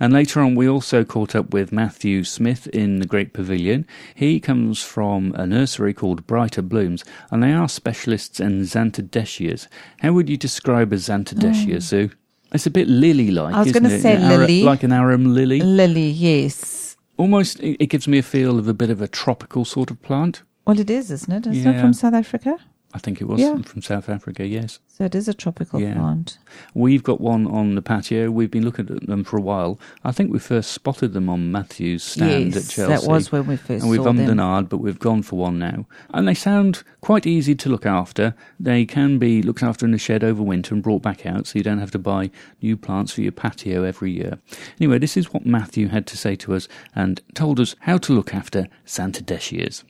And 0.00 0.12
later 0.12 0.40
on, 0.40 0.56
we 0.56 0.68
also 0.68 1.04
caught 1.04 1.36
up 1.36 1.52
with 1.52 1.70
Matthew 1.70 2.24
Smith 2.24 2.66
in 2.68 2.98
the 2.98 3.06
Great 3.06 3.32
Pavilion. 3.32 3.86
He 4.14 4.40
comes 4.40 4.82
from 4.82 5.32
a 5.36 5.46
nursery 5.46 5.94
called 5.94 6.26
Brighter 6.26 6.62
Blooms, 6.62 7.04
and 7.30 7.40
they 7.40 7.52
are 7.52 7.68
specialists 7.68 8.40
in 8.40 8.62
Zantedeschias. 8.62 9.68
How 10.00 10.12
would 10.12 10.28
you 10.28 10.36
describe 10.36 10.92
a 10.92 10.96
Zantedeschia, 10.96 11.76
mm. 11.76 11.82
Sue? 11.82 12.10
It's 12.52 12.66
a 12.66 12.70
bit 12.70 12.88
lily-like, 12.88 13.54
I 13.54 13.62
was 13.62 13.72
gonna 13.72 13.88
it? 13.88 14.00
say 14.02 14.18
lily. 14.18 14.62
like 14.62 14.82
an 14.82 14.92
arum 14.92 15.32
lily. 15.34 15.60
Lily, 15.60 16.08
yes. 16.10 16.83
Almost, 17.16 17.60
it 17.60 17.86
gives 17.88 18.08
me 18.08 18.18
a 18.18 18.22
feel 18.22 18.58
of 18.58 18.66
a 18.66 18.74
bit 18.74 18.90
of 18.90 19.00
a 19.00 19.08
tropical 19.08 19.64
sort 19.64 19.90
of 19.90 20.02
plant. 20.02 20.42
Well, 20.66 20.80
it 20.80 20.90
is, 20.90 21.10
isn't 21.10 21.32
it? 21.32 21.46
Isn't 21.52 21.74
it 21.74 21.80
from 21.80 21.92
South 21.92 22.14
Africa? 22.14 22.58
I 22.94 22.98
think 22.98 23.20
it 23.20 23.24
was 23.26 23.40
Yeah. 23.40 23.60
from 23.62 23.82
South 23.82 24.08
Africa, 24.08 24.46
yes. 24.46 24.78
So 24.86 25.04
it 25.04 25.16
is 25.16 25.26
a 25.26 25.34
tropical 25.34 25.80
Yeah. 25.80 25.94
plant. 25.94 26.38
We've 26.74 27.02
got 27.02 27.20
one 27.20 27.44
on 27.48 27.74
the 27.74 27.82
patio. 27.82 28.30
We've 28.30 28.50
been 28.52 28.64
looking 28.64 28.88
at 28.88 29.06
them 29.08 29.24
for 29.24 29.36
a 29.36 29.40
while. 29.40 29.80
I 30.04 30.12
think 30.12 30.32
we 30.32 30.38
first 30.38 30.70
spotted 30.70 31.12
them 31.12 31.28
on 31.28 31.50
Matthew's 31.50 32.04
stand 32.04 32.54
yes, 32.54 32.64
at 32.68 32.70
Chelsea. 32.72 32.92
that 33.06 33.10
was 33.10 33.32
when 33.32 33.48
we 33.48 33.56
first 33.56 33.82
and 33.82 33.90
we've 33.90 34.06
ummed 34.06 34.28
and 34.28 34.38
ahed, 34.38 34.68
but 34.68 34.78
we've 34.78 35.00
gone 35.00 35.22
for 35.22 35.36
one 35.36 35.58
now. 35.58 35.86
And 36.12 36.28
they 36.28 36.34
sound 36.34 36.84
quite 37.00 37.26
easy 37.26 37.56
to 37.56 37.68
look 37.68 37.84
after. 37.84 38.34
They 38.60 38.84
can 38.86 39.18
be 39.18 39.42
looked 39.42 39.64
after 39.64 39.84
in 39.84 39.90
the 39.90 39.98
shed 39.98 40.22
over 40.22 40.42
winter 40.42 40.72
and 40.72 40.82
brought 40.82 41.02
back 41.02 41.26
out, 41.26 41.48
so 41.48 41.58
you 41.58 41.64
don't 41.64 41.78
have 41.80 41.90
to 41.90 41.98
buy 41.98 42.30
new 42.62 42.76
plants 42.76 43.12
for 43.12 43.22
your 43.22 43.32
patio 43.32 43.82
every 43.82 44.12
year. 44.12 44.38
Anyway, 44.80 44.98
this 44.98 45.16
is 45.16 45.32
what 45.32 45.44
Matthew 45.44 45.88
had 45.88 46.06
to 46.06 46.16
say 46.16 46.36
to 46.36 46.54
us 46.54 46.68
and 46.94 47.20
told 47.34 47.58
us 47.58 47.74
how 47.80 47.98
to 47.98 48.12
look 48.12 48.32
after 48.32 48.68
Zantedeschias. 48.86 49.82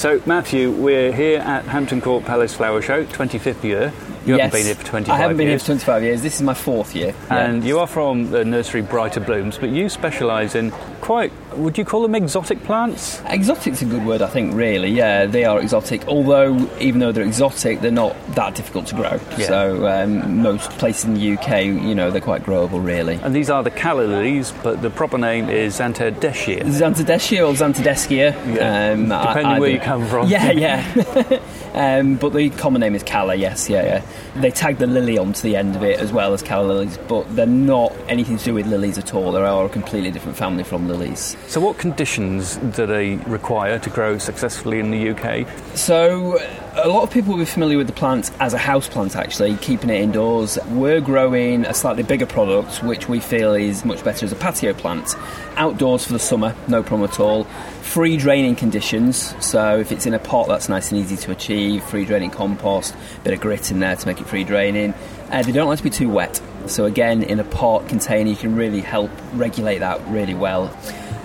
So, 0.00 0.18
Matthew, 0.24 0.70
we're 0.70 1.12
here 1.12 1.40
at 1.40 1.66
Hampton 1.66 2.00
Court 2.00 2.24
Palace 2.24 2.54
Flower 2.54 2.80
Show, 2.80 3.04
25th 3.04 3.62
year. 3.62 3.92
You 4.24 4.34
haven't 4.38 4.52
been 4.52 4.64
here 4.66 4.74
for 4.74 4.84
25 4.86 5.08
years. 5.08 5.08
I 5.08 5.16
haven't 5.20 5.36
been 5.36 5.48
years. 5.48 5.66
here 5.66 5.76
for 5.76 5.80
25 5.84 6.02
years. 6.02 6.22
This 6.22 6.36
is 6.36 6.42
my 6.42 6.54
fourth 6.54 6.94
year. 6.96 7.14
And 7.28 7.62
Yeah. 7.62 7.68
you 7.68 7.78
are 7.80 7.86
from 7.86 8.30
the 8.30 8.42
nursery 8.44 8.80
Brighter 8.82 9.20
Blooms, 9.20 9.58
but 9.58 9.68
you 9.70 9.90
specialise 9.90 10.54
in 10.54 10.70
quite 11.02 11.32
Would 11.56 11.76
you 11.76 11.84
call 11.84 12.02
them 12.02 12.14
exotic 12.14 12.62
plants? 12.62 13.20
Exotic's 13.26 13.82
a 13.82 13.84
good 13.84 14.06
word, 14.06 14.22
I 14.22 14.28
think, 14.28 14.54
really. 14.54 14.88
Yeah, 14.90 15.26
they 15.26 15.44
are 15.44 15.58
exotic, 15.60 16.06
although 16.06 16.56
even 16.78 17.00
though 17.00 17.10
they're 17.10 17.24
exotic, 17.24 17.80
they're 17.80 17.90
not 17.90 18.14
that 18.36 18.54
difficult 18.54 18.86
to 18.88 18.94
grow. 18.94 19.18
Yeah. 19.36 19.46
So 19.48 19.86
um, 19.88 20.42
most 20.42 20.70
places 20.78 21.06
in 21.06 21.14
the 21.14 21.32
UK, 21.32 21.64
you 21.64 21.96
know, 21.96 22.12
they're 22.12 22.20
quite 22.20 22.44
growable, 22.44 22.84
really. 22.84 23.18
And 23.24 23.34
these 23.34 23.50
are 23.50 23.64
the 23.64 23.70
calla 23.72 24.02
lilies, 24.02 24.52
but 24.62 24.80
the 24.80 24.90
proper 24.90 25.18
name 25.18 25.48
is 25.48 25.80
Zantedeschia. 25.80 26.62
Zantedeschia 26.66 27.40
or 27.48 27.52
Zantedeschia. 27.54 28.32
Yeah. 28.54 28.92
Um, 28.92 29.10
I- 29.10 29.26
Depending 29.34 29.58
where 29.58 29.70
you 29.70 29.80
come 29.80 29.89
from. 30.08 30.28
Yeah, 30.28 30.50
yeah. 30.52 31.40
um, 31.74 32.16
but 32.16 32.32
the 32.32 32.50
common 32.50 32.80
name 32.80 32.94
is 32.94 33.02
Calla, 33.02 33.34
yes, 33.34 33.68
yeah, 33.68 33.84
yeah. 33.84 34.40
They 34.40 34.50
tag 34.50 34.78
the 34.78 34.86
lily 34.86 35.18
onto 35.18 35.42
the 35.42 35.56
end 35.56 35.76
of 35.76 35.82
it 35.82 35.98
as 35.98 36.12
well 36.12 36.32
as 36.32 36.42
Calla 36.42 36.66
lilies, 36.66 36.98
but 37.08 37.34
they're 37.34 37.46
not 37.46 37.94
anything 38.08 38.38
to 38.38 38.44
do 38.44 38.54
with 38.54 38.66
lilies 38.66 38.98
at 38.98 39.14
all. 39.14 39.32
They 39.32 39.40
are 39.40 39.66
a 39.66 39.68
completely 39.68 40.10
different 40.10 40.36
family 40.36 40.64
from 40.64 40.88
lilies. 40.88 41.36
So, 41.48 41.60
what 41.60 41.78
conditions 41.78 42.56
do 42.56 42.86
they 42.86 43.16
require 43.16 43.78
to 43.78 43.90
grow 43.90 44.18
successfully 44.18 44.78
in 44.78 44.90
the 44.90 45.10
UK? 45.10 45.46
So, 45.74 46.38
a 46.74 46.88
lot 46.88 47.02
of 47.02 47.10
people 47.10 47.32
will 47.32 47.40
be 47.40 47.44
familiar 47.44 47.76
with 47.76 47.86
the 47.86 47.92
plant 47.92 48.30
as 48.40 48.54
a 48.54 48.58
house 48.58 48.88
plant, 48.88 49.16
actually, 49.16 49.56
keeping 49.56 49.90
it 49.90 50.00
indoors. 50.00 50.58
We're 50.68 51.00
growing 51.00 51.64
a 51.64 51.74
slightly 51.74 52.02
bigger 52.02 52.26
product, 52.26 52.82
which 52.82 53.08
we 53.08 53.20
feel 53.20 53.54
is 53.54 53.84
much 53.84 54.04
better 54.04 54.24
as 54.24 54.32
a 54.32 54.36
patio 54.36 54.72
plant. 54.72 55.14
Outdoors 55.56 56.06
for 56.06 56.12
the 56.12 56.18
summer, 56.18 56.54
no 56.68 56.82
problem 56.82 57.08
at 57.10 57.18
all. 57.18 57.46
Free 57.90 58.16
draining 58.16 58.54
conditions, 58.54 59.34
so 59.44 59.80
if 59.80 59.90
it's 59.90 60.06
in 60.06 60.14
a 60.14 60.20
pot, 60.20 60.46
that's 60.46 60.68
nice 60.68 60.92
and 60.92 61.00
easy 61.00 61.16
to 61.16 61.32
achieve. 61.32 61.82
Free 61.82 62.04
draining 62.04 62.30
compost, 62.30 62.94
bit 63.24 63.34
of 63.34 63.40
grit 63.40 63.72
in 63.72 63.80
there 63.80 63.96
to 63.96 64.06
make 64.06 64.20
it 64.20 64.28
free 64.28 64.44
draining. 64.44 64.94
Uh, 65.28 65.42
they 65.42 65.50
don't 65.50 65.66
like 65.66 65.78
to 65.78 65.82
be 65.82 65.90
too 65.90 66.08
wet, 66.08 66.40
so 66.66 66.84
again, 66.84 67.24
in 67.24 67.40
a 67.40 67.44
pot 67.44 67.88
container, 67.88 68.30
you 68.30 68.36
can 68.36 68.54
really 68.54 68.80
help 68.80 69.10
regulate 69.32 69.78
that 69.78 70.00
really 70.06 70.34
well. 70.34 70.72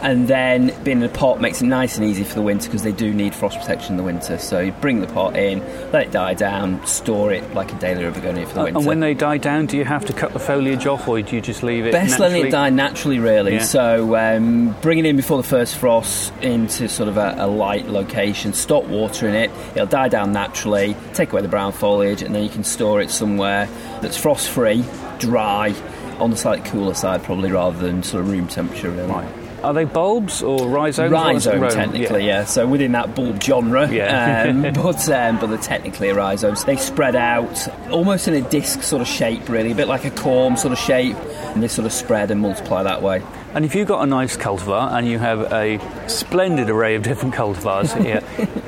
And 0.05 0.27
then 0.27 0.67
being 0.83 0.99
in 0.99 1.03
a 1.03 1.09
pot 1.09 1.41
makes 1.41 1.63
it 1.63 1.65
nice 1.65 1.97
and 1.97 2.05
easy 2.05 2.23
for 2.23 2.35
the 2.35 2.43
winter 2.43 2.69
because 2.69 2.83
they 2.83 2.91
do 2.91 3.11
need 3.11 3.33
frost 3.33 3.59
protection 3.59 3.93
in 3.93 3.97
the 3.97 4.03
winter. 4.03 4.37
So 4.37 4.59
you 4.59 4.71
bring 4.71 5.01
the 5.01 5.07
pot 5.07 5.35
in, 5.35 5.61
let 5.91 6.07
it 6.07 6.11
die 6.11 6.35
down, 6.35 6.85
store 6.85 7.33
it 7.33 7.55
like 7.55 7.73
a 7.73 7.79
dahlia 7.79 8.11
begonia 8.11 8.45
for 8.45 8.53
the 8.53 8.63
winter. 8.65 8.77
And 8.77 8.85
when 8.85 8.99
they 8.99 9.15
die 9.15 9.39
down, 9.39 9.65
do 9.65 9.77
you 9.77 9.83
have 9.83 10.05
to 10.05 10.13
cut 10.13 10.31
the 10.33 10.39
foliage 10.39 10.85
off 10.85 11.07
or 11.07 11.19
do 11.23 11.35
you 11.35 11.41
just 11.41 11.63
leave 11.63 11.87
it? 11.87 11.91
Best 11.91 12.19
letting 12.19 12.45
it 12.45 12.51
die 12.51 12.69
naturally, 12.69 13.17
really. 13.17 13.55
Yeah. 13.55 13.63
So 13.63 14.15
um, 14.15 14.75
bring 14.81 14.99
it 14.99 15.07
in 15.07 15.15
before 15.15 15.37
the 15.37 15.47
first 15.47 15.75
frost 15.75 16.31
into 16.35 16.87
sort 16.87 17.09
of 17.09 17.17
a, 17.17 17.33
a 17.39 17.47
light 17.47 17.87
location. 17.87 18.53
Stop 18.53 18.83
watering 18.83 19.33
it. 19.33 19.49
It'll 19.71 19.87
die 19.87 20.09
down 20.09 20.31
naturally. 20.31 20.95
Take 21.15 21.33
away 21.33 21.41
the 21.41 21.47
brown 21.47 21.71
foliage, 21.71 22.21
and 22.21 22.35
then 22.35 22.43
you 22.43 22.49
can 22.49 22.63
store 22.63 23.01
it 23.01 23.09
somewhere 23.09 23.67
that's 24.03 24.17
frost 24.17 24.49
free, 24.49 24.85
dry, 25.17 25.73
on 26.19 26.29
the 26.29 26.37
slightly 26.37 26.69
cooler 26.69 26.93
side, 26.93 27.23
probably 27.23 27.51
rather 27.51 27.79
than 27.79 28.03
sort 28.03 28.23
of 28.23 28.29
room 28.29 28.47
temperature. 28.47 28.91
Really. 28.91 29.11
Right. 29.11 29.44
Are 29.65 29.73
they 29.73 29.83
bulbs 29.85 30.41
or 30.41 30.67
rhizomes? 30.67 31.11
Rhizome, 31.11 31.63
Or- 31.63 31.69
technically, 31.69 32.25
yeah. 32.27 32.45
So 32.45 32.65
within 32.67 32.91
that 32.93 33.15
bulb 33.15 33.41
genre, 33.41 33.89
Yeah. 33.91 34.45
um, 34.49 34.61
but 34.73 35.09
um, 35.09 35.39
but 35.39 35.47
they're 35.47 35.57
technically 35.57 36.09
rhizomes. 36.11 36.63
They 36.63 36.75
spread 36.77 37.15
out 37.15 37.67
almost 37.91 38.27
in 38.27 38.33
a 38.35 38.41
disc 38.41 38.83
sort 38.83 39.01
of 39.01 39.07
shape, 39.07 39.49
really, 39.49 39.71
a 39.71 39.75
bit 39.75 39.87
like 39.87 40.05
a 40.05 40.11
corm 40.11 40.57
sort 40.57 40.71
of 40.71 40.79
shape, 40.79 41.15
and 41.53 41.61
they 41.63 41.67
sort 41.67 41.85
of 41.85 41.91
spread 41.93 42.31
and 42.31 42.39
multiply 42.41 42.83
that 42.83 43.01
way. 43.01 43.21
And 43.53 43.63
if 43.63 43.73
you've 43.73 43.87
got 43.87 44.01
a 44.03 44.05
nice 44.05 44.35
cultivar 44.35 44.91
and 44.91 45.07
you 45.07 45.17
have 45.17 45.39
a 45.53 45.79
splendid 46.09 46.69
array 46.69 46.95
of 46.95 47.03
different 47.03 47.33
cultivars 47.33 47.95
here, 48.03 48.21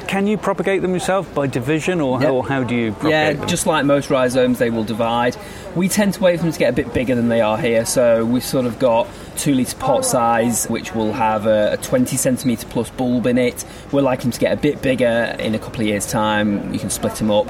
can 0.07 0.27
you 0.27 0.37
propagate 0.37 0.81
them 0.81 0.93
yourself 0.93 1.33
by 1.35 1.45
division 1.45 1.99
or, 1.99 2.21
Yeah. 2.21 2.29
or 2.29 2.47
how 2.47 2.63
do 2.63 2.73
you 2.73 2.91
propagate 2.93 3.11
Yeah, 3.11 3.33
them? 3.33 3.47
just 3.49 3.67
like 3.67 3.85
most 3.85 4.09
rhizomes, 4.09 4.59
they 4.59 4.69
will 4.69 4.85
divide. 4.85 5.35
We 5.75 5.89
tend 5.89 6.13
to 6.13 6.21
wait 6.23 6.37
for 6.37 6.43
them 6.43 6.53
to 6.53 6.59
get 6.59 6.69
a 6.69 6.73
bit 6.73 6.93
bigger 6.93 7.15
than 7.15 7.27
they 7.27 7.41
are 7.41 7.57
here, 7.57 7.85
so 7.85 8.23
we've 8.23 8.45
sort 8.45 8.65
of 8.65 8.79
got 8.79 9.07
two 9.37 9.53
litre 9.53 9.75
pot 9.77 10.03
size, 10.05 10.65
which 10.67 10.93
will 10.95 11.13
have 11.13 11.45
a, 11.45 11.73
a 11.73 11.77
20 11.77 12.17
centimetre 12.17 12.67
plus 12.67 12.89
bulb 12.89 13.25
in 13.27 13.37
it. 13.37 13.63
We're 13.91 14.01
like 14.01 14.21
them 14.21 14.31
to 14.31 14.39
get 14.39 14.51
a 14.51 14.57
bit 14.59 14.81
bigger 14.81 15.35
in 15.39 15.55
a 15.55 15.59
couple 15.59 15.81
of 15.81 15.87
years' 15.87 16.05
time. 16.07 16.73
You 16.73 16.79
can 16.79 16.89
split 16.89 17.15
them 17.15 17.31
up. 17.31 17.47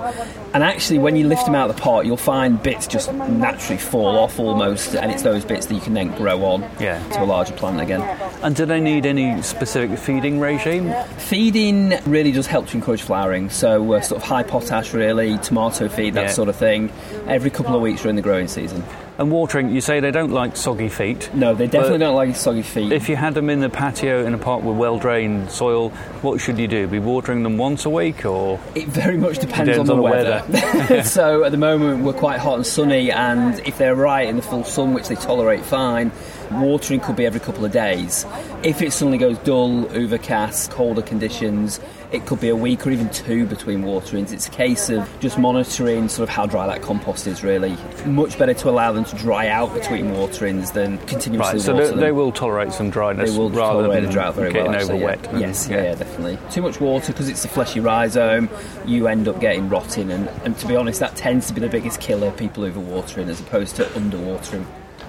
And 0.54 0.64
actually, 0.64 1.00
when 1.00 1.16
you 1.16 1.28
lift 1.28 1.46
them 1.46 1.56
out 1.56 1.70
of 1.70 1.76
the 1.76 1.82
pot, 1.82 2.06
you'll 2.06 2.18
find 2.18 2.62
bits 2.62 2.88
just 2.88 3.12
naturally 3.14 3.78
fall 3.78 4.18
off 4.18 4.40
almost, 4.40 4.96
and 4.96 5.12
it's 5.12 5.22
those 5.24 5.46
bits 5.46 5.66
that 5.68 5.76
you 5.76 5.82
can 5.82 5.94
then 5.94 6.16
grow 6.16 6.44
on 6.46 6.62
Yeah. 6.80 7.02
to 7.10 7.24
a 7.24 7.26
larger 7.26 7.54
plant 7.54 7.80
again. 7.82 8.02
And 8.42 8.56
do 8.56 8.66
they 8.66 8.80
need 8.80 9.06
any 9.06 9.42
specific 9.42 9.98
feeding 10.00 10.40
regime? 10.40 10.94
Feeding 11.18 11.94
really 12.06 12.32
does 12.32 12.48
help 12.48 12.68
to 12.68 12.78
encourage 12.78 13.02
flowering, 13.02 13.50
so 13.50 13.94
uh, 13.94 14.02
sort 14.02 14.22
of 14.22 14.28
high 14.28 14.44
potash, 14.44 14.94
really, 14.94 15.38
tomato 15.40 15.88
feed, 15.90 16.14
that 16.16 16.28
Yeah. 16.28 16.32
sort 16.32 16.50
of 16.50 16.56
thing, 16.56 16.92
every 17.28 17.50
couple 17.50 17.76
of 17.76 17.82
weeks 17.82 18.02
during 18.02 18.16
the 18.16 18.22
growing 18.22 18.48
season. 18.48 18.84
And 19.18 19.32
watering, 19.32 19.70
you 19.70 19.82
say 19.82 20.00
they 20.00 20.12
don't 20.12 20.32
like 20.32 20.56
soggy 20.56 20.90
feet. 20.90 21.30
No, 21.34 21.56
they 21.56 21.66
definitely 21.66 22.00
don't 22.00 22.16
like 22.16 22.36
soggy 22.36 22.62
feet. 22.62 22.92
If 22.92 23.10
you 23.10 23.16
had 23.16 23.34
them 23.34 23.50
in 23.50 23.62
the 23.62 23.70
patio 23.70 24.24
in 24.26 24.34
a 24.36 24.38
pot 24.38 24.62
with 24.62 24.78
well 24.78 25.00
drained 25.00 25.50
soil, 25.50 25.90
what 26.22 26.40
should 26.40 26.60
you 26.60 26.68
do? 26.68 26.88
Be 26.88 27.00
watering 27.00 27.42
them 27.42 27.58
once 27.58 27.86
a 27.86 27.90
week 27.90 28.26
or? 28.26 28.60
it 28.76 28.88
very 28.88 29.18
much 29.18 29.40
depends, 29.40 29.72
Depends 29.72 29.90
on 29.90 29.98
on 29.98 29.98
the 29.98 30.04
weather. 30.04 31.04
so 31.04 31.44
at 31.44 31.52
the 31.52 31.58
moment 31.58 32.04
we're 32.04 32.14
quite 32.14 32.40
hot 32.40 32.58
and 32.58 32.66
sunny, 32.66 33.12
and 33.12 33.60
if 33.62 33.78
they're 33.78 33.96
right 33.96 34.28
in 34.28 34.36
the 34.36 34.42
full 34.42 34.64
sun, 34.64 34.94
which 34.94 35.08
they 35.08 35.16
tolerate 35.16 35.64
fine, 35.64 36.12
watering 36.52 37.00
could 37.00 37.16
be 37.16 37.26
every 37.26 37.40
couple 37.40 37.66
of 37.66 37.72
days. 37.72 38.26
If 38.64 38.82
it 38.82 38.92
suddenly 38.94 39.18
goes 39.18 39.38
dull, 39.40 39.86
overcast, 39.96 40.72
colder 40.72 41.02
conditions, 41.02 41.80
it 42.12 42.26
could 42.26 42.40
be 42.40 42.48
a 42.50 42.56
week 42.56 42.88
or 42.88 42.92
even 42.92 43.10
two 43.10 43.46
between 43.46 43.82
waterings. 43.84 44.32
It's 44.32 44.48
a 44.48 44.52
case 44.52 44.90
of 44.90 45.10
just 45.20 45.38
monitoring 45.38 46.08
sort 46.08 46.30
of 46.30 46.34
how 46.34 46.46
dry 46.46 46.66
that 46.68 46.82
compost 46.82 47.28
is. 47.28 47.44
Really, 47.44 47.76
much 48.06 48.38
better 48.40 48.54
to 48.54 48.70
allow 48.70 48.94
them 48.94 49.04
to 49.06 49.16
dry 49.18 49.48
out 49.50 49.74
between 49.74 50.14
waterings 50.14 50.72
than 50.72 50.98
continuously 51.00 51.54
Right, 51.56 51.62
so 51.62 51.74
water 51.74 51.86
they, 51.86 51.92
them. 51.92 52.00
they 52.00 52.12
will 52.14 52.32
tolerate 52.32 52.72
some 52.72 52.90
dryness 52.90 53.32
They 53.32 53.38
will 53.38 53.50
rather 53.50 53.84
tolerate 53.84 53.96
than 53.96 54.06
the 54.06 54.12
drought 54.12 54.36
very 54.36 54.54
getting 54.54 54.72
well. 54.72 54.80
actually, 54.82 55.04
over 55.04 55.06
wet. 55.06 55.30
Yes, 55.40 55.68
yeah. 55.68 55.84
yeah, 55.84 55.96
definitely. 55.96 56.38
Too 56.50 56.62
much 56.62 56.80
water 56.80 57.12
because 57.12 57.28
it's 57.28 57.44
a 57.44 57.50
fleshy 57.50 57.80
rhizome. 57.82 58.50
You 58.86 59.08
end 59.08 59.28
up 59.28 59.42
getting 59.42 59.68
rotting, 59.68 60.10
and, 60.12 60.30
and 60.46 60.58
to 60.58 60.68
be 60.68 60.76
honest, 60.78 61.02
that 61.02 61.16
tends 61.18 61.48
to 61.48 61.54
be 61.54 61.60
the 61.62 61.70
biggest 61.70 62.00
killer. 62.00 62.32
People 62.32 62.64
overwatering 62.64 63.28
as 63.28 63.42
opposed 63.42 63.76
to 63.78 63.84
underwatering. 63.84 64.66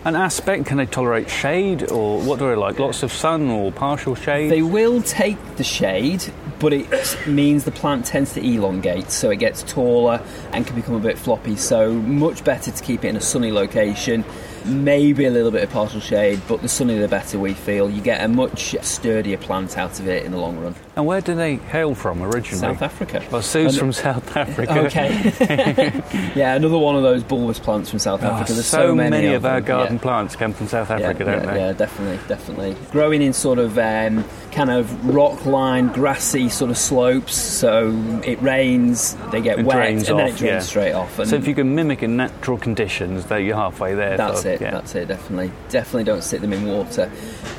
An 0.09 0.17
aspect, 0.17 0.65
can 0.65 0.79
they 0.79 0.87
tolerate 0.87 1.29
shade 1.29 1.93
or 1.93 2.19
what 2.23 2.39
do 2.39 2.49
they 2.49 2.55
like? 2.55 2.79
Lots 2.79 3.03
of 3.03 3.13
sun 3.13 3.51
or 3.51 3.71
partial 3.71 4.15
shade? 4.15 4.51
They 4.51 4.63
will 4.63 5.03
take 5.03 5.37
the 5.57 5.65
shade, 5.65 6.25
but 6.59 6.73
it 6.73 6.89
means 7.27 7.65
the 7.65 7.73
plant 7.73 8.07
tends 8.07 8.33
to 8.33 8.41
elongate, 8.41 9.11
so 9.11 9.29
it 9.29 9.37
gets 9.37 9.63
taller 9.65 10.23
and 10.53 10.67
can 10.67 10.77
become 10.77 10.95
a 10.95 10.99
bit 10.99 11.19
floppy. 11.19 11.57
So 11.57 11.93
much 11.93 12.43
better 12.43 12.71
to 12.71 12.83
keep 12.83 13.05
it 13.05 13.09
in 13.09 13.17
a 13.17 13.21
sunny 13.21 13.53
location. 13.53 14.25
Maybe 14.65 15.27
a 15.27 15.31
little 15.31 15.51
bit 15.51 15.63
of 15.63 15.69
partial 15.69 16.01
shade, 16.01 16.41
but 16.49 16.63
the 16.63 16.71
sunnier 16.71 17.03
the 17.03 17.09
better. 17.09 17.39
We 17.39 17.53
feel 17.53 17.91
you 17.91 18.01
get 18.01 18.25
a 18.25 18.29
much 18.29 18.77
sturdier 18.81 19.37
plant 19.37 19.77
out 19.77 20.01
of 20.01 20.09
it 20.09 20.25
in 20.25 20.33
the 20.33 20.39
long 20.39 20.59
run. 20.59 20.75
And 20.99 21.07
where 21.07 21.21
do 21.21 21.35
they 21.37 21.55
hail 21.57 21.95
from 21.95 22.21
originally? 22.23 22.59
South 22.61 22.83
Africa. 22.83 23.25
Well, 23.31 23.41
Sue's 23.41 23.75
And- 23.75 23.79
from 23.79 23.93
South 23.93 24.37
Africa. 24.37 24.81
Okay. 24.89 25.13
yeah, 26.35 26.55
another 26.57 26.77
one 26.79 26.97
of 26.97 27.03
those 27.03 27.23
bulbous 27.23 27.59
plants 27.61 27.89
from 27.89 27.99
South 28.01 28.23
Oh, 28.25 28.27
Africa. 28.29 28.53
There's 28.55 28.67
so, 28.67 28.95
many, 28.95 29.27
of 29.29 29.45
of 29.45 29.47
our 29.47 29.61
garden 29.61 29.97
Yeah. 29.97 30.03
plants 30.03 30.35
come 30.35 30.53
from 30.53 30.67
South 30.67 30.91
Yeah, 30.91 30.97
Africa, 30.97 31.25
don't 31.25 31.45
yeah, 31.45 31.53
they? 31.53 31.59
yeah, 31.61 31.73
definitely, 31.73 32.19
definitely. 32.27 32.77
Growing 32.91 33.23
in 33.23 33.33
sort 33.33 33.59
of 33.61 33.79
um, 33.79 34.25
kind 34.51 34.71
of 34.71 35.07
rock 35.15 35.47
lined, 35.47 35.95
grassy 35.95 36.49
sort 36.49 36.71
of 36.73 36.77
slopes, 36.79 37.35
so 37.37 37.91
it 38.25 38.41
rains, 38.43 39.15
they 39.31 39.41
get 39.41 39.61
It 39.61 39.67
wet, 39.67 39.89
and 39.89 40.01
then 40.01 40.15
off, 40.17 40.21
it 40.31 40.37
drains 40.37 40.43
yeah. 40.43 40.59
straight 40.61 40.93
off. 40.93 41.17
And 41.21 41.29
So 41.29 41.37
if 41.37 41.47
you 41.47 41.55
can 41.55 41.75
mimic 41.77 42.03
in 42.03 42.17
natural 42.17 42.59
conditions, 42.59 43.27
then 43.27 43.45
you're 43.45 43.57
halfway 43.57 43.95
there. 43.95 44.17
that's 44.17 44.43
sort 44.43 44.55
it, 44.55 44.61
yeah. 44.61 44.71
that's 44.73 44.95
it, 44.97 45.07
definitely. 45.07 45.53
Definitely 45.69 46.05
don't 46.05 46.25
sit 46.25 46.41
them 46.41 46.53
in 46.53 46.67
water. 46.67 47.09